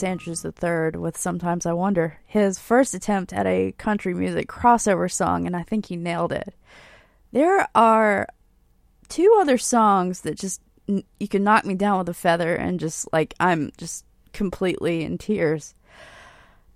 [0.00, 5.10] Moses Andrews III with Sometimes I Wonder, his first attempt at a country music crossover
[5.10, 6.54] song, and I think he nailed it.
[7.32, 8.26] There are
[9.08, 13.12] two other songs that just, you can knock me down with a feather and just,
[13.12, 15.74] like, I'm just completely in tears.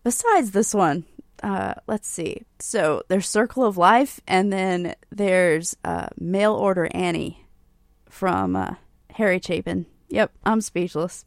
[0.02, 1.04] Besides this one,
[1.42, 2.42] uh, let's see.
[2.58, 7.46] So there's Circle of Life, and then there's uh, Mail Order Annie
[8.08, 8.74] from uh,
[9.14, 9.86] Harry Chapin.
[10.10, 11.24] Yep, I'm speechless.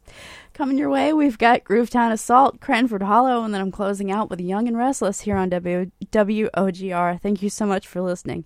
[0.58, 4.40] Coming your way, we've got Groovetown Assault, Cranford Hollow, and then I'm closing out with
[4.40, 7.20] Young and Restless here on w- WOGR.
[7.20, 8.44] Thank you so much for listening.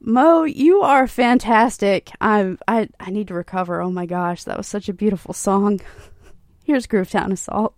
[0.00, 2.10] Mo, you are fantastic.
[2.20, 3.80] I'm I I need to recover.
[3.80, 5.80] Oh my gosh, that was such a beautiful song.
[6.64, 7.76] Here's Groovetown Assault.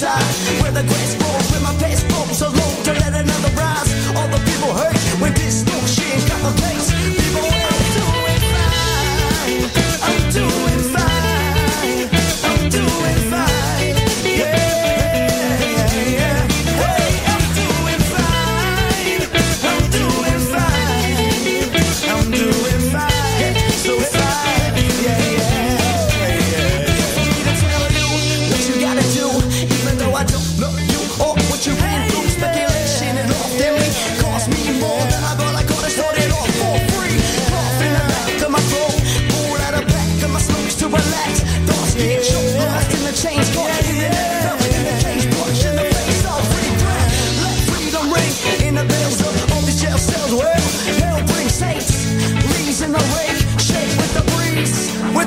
[0.00, 1.19] side where the grace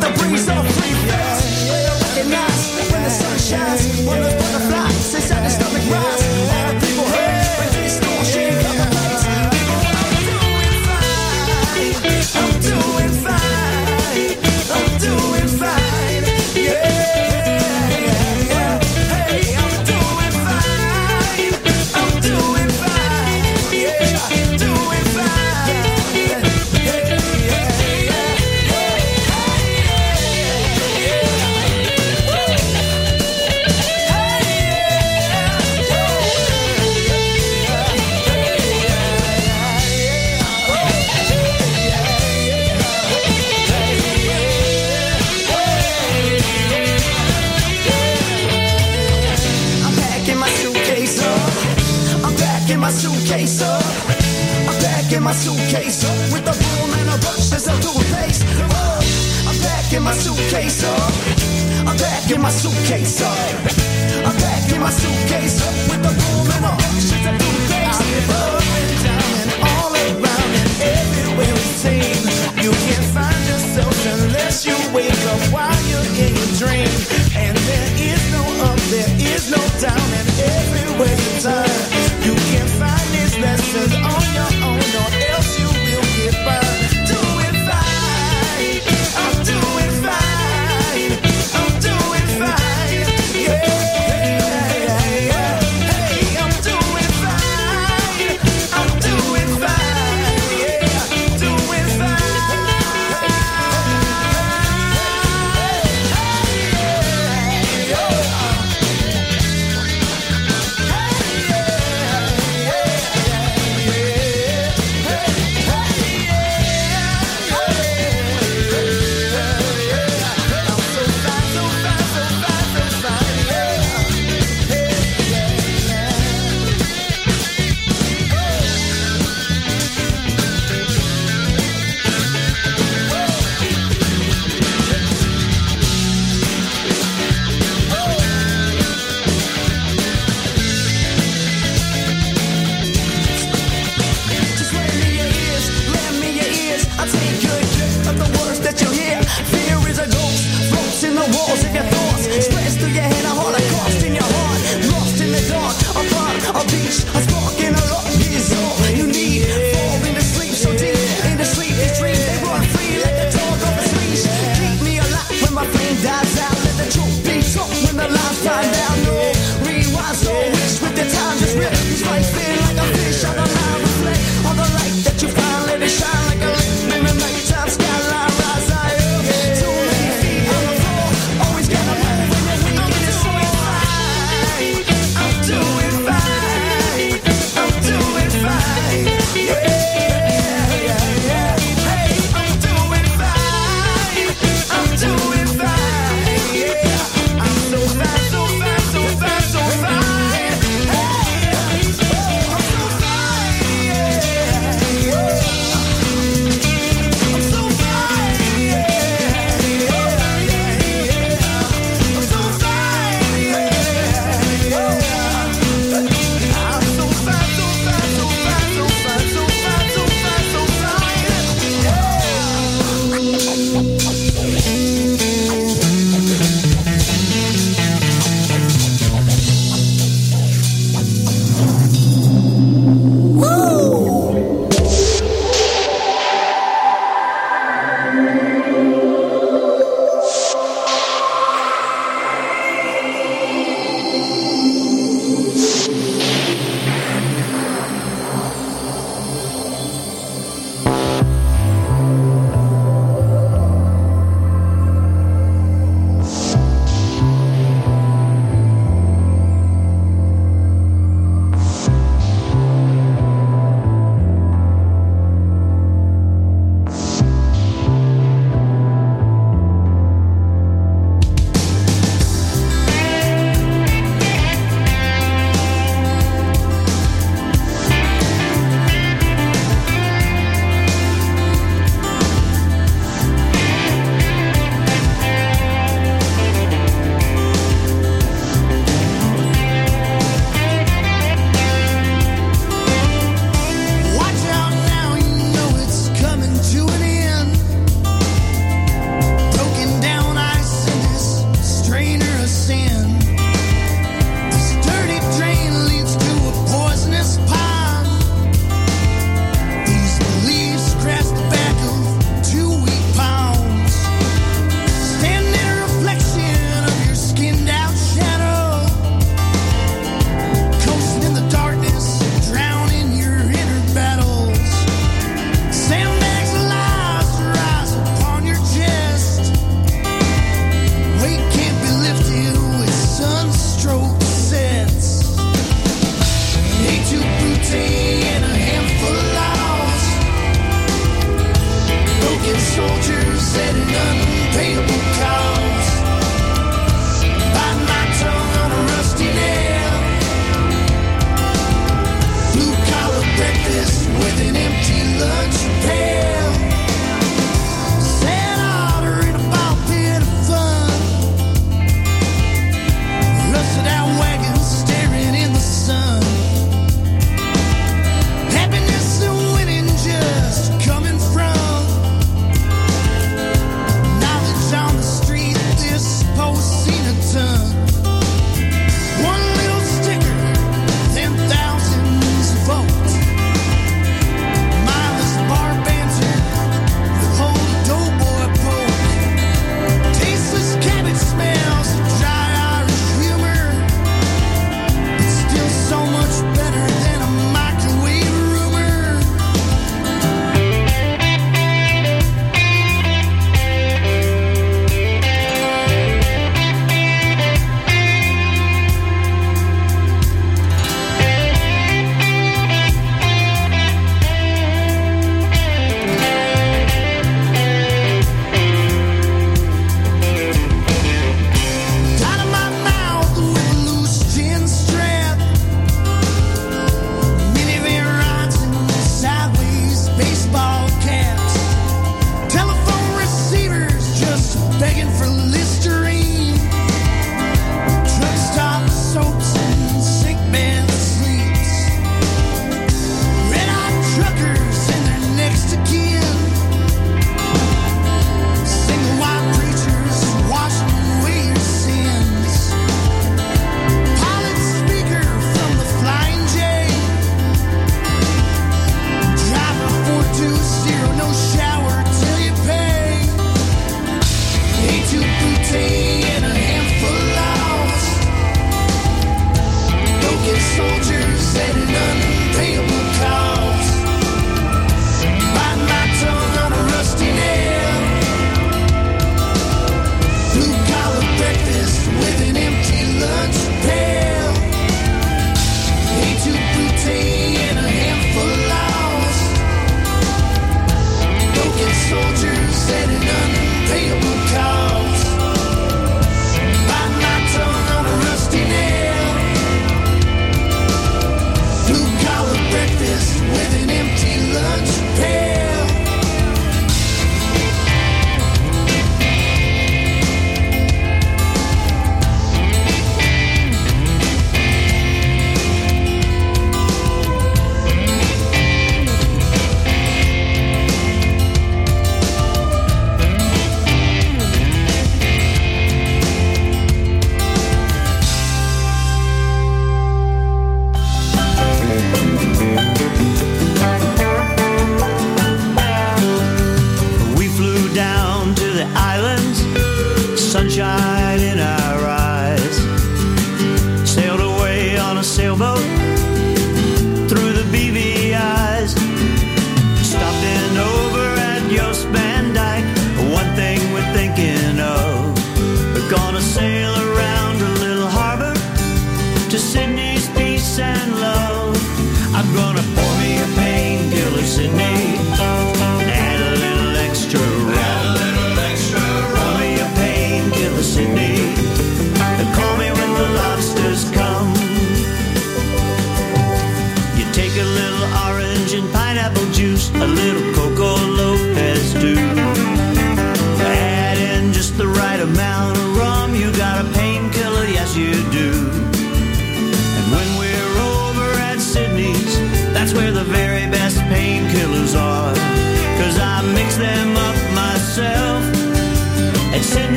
[0.00, 0.59] the breeze of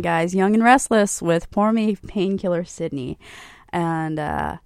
[0.00, 3.18] Guys, Young and Restless, with Pour Me Painkiller Sydney.
[3.72, 4.56] And uh,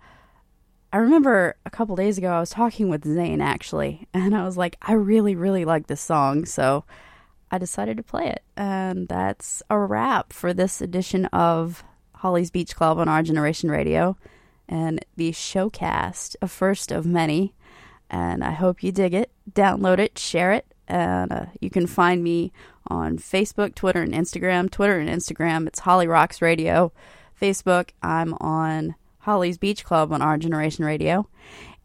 [0.92, 4.56] I remember a couple days ago, I was talking with Zane actually, and I was
[4.56, 6.44] like, I really, really like this song.
[6.44, 6.84] So
[7.50, 8.42] I decided to play it.
[8.56, 11.84] And that's a wrap for this edition of
[12.16, 14.16] Holly's Beach Club on Our Generation Radio
[14.68, 17.54] and the showcast, a first of many.
[18.10, 19.30] And I hope you dig it.
[19.50, 22.52] Download it, share it, and uh, you can find me
[22.88, 24.70] on Facebook, Twitter, and Instagram.
[24.70, 26.92] Twitter and Instagram, it's Holly Rocks Radio.
[27.40, 31.28] Facebook, I'm on Holly's Beach Club on Our Generation Radio.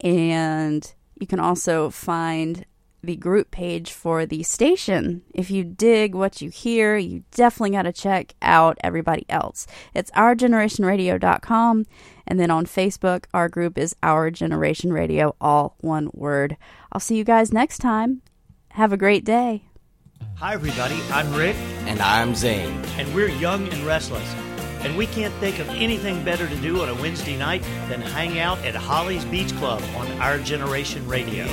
[0.00, 2.64] And you can also find
[3.02, 5.22] the group page for the station.
[5.34, 9.66] If you dig what you hear, you definitely got to check out everybody else.
[9.94, 11.86] It's ourgenerationradio.com.
[12.26, 16.56] And then on Facebook, our group is Our Generation Radio, all one word.
[16.92, 18.22] I'll see you guys next time.
[18.70, 19.62] Have a great day.
[20.36, 20.98] Hi, everybody.
[21.10, 21.56] I'm Rick.
[21.86, 22.82] And I'm Zane.
[22.96, 24.34] And we're young and restless.
[24.82, 28.38] And we can't think of anything better to do on a Wednesday night than hang
[28.38, 31.44] out at Holly's Beach Club on Our Generation Radio.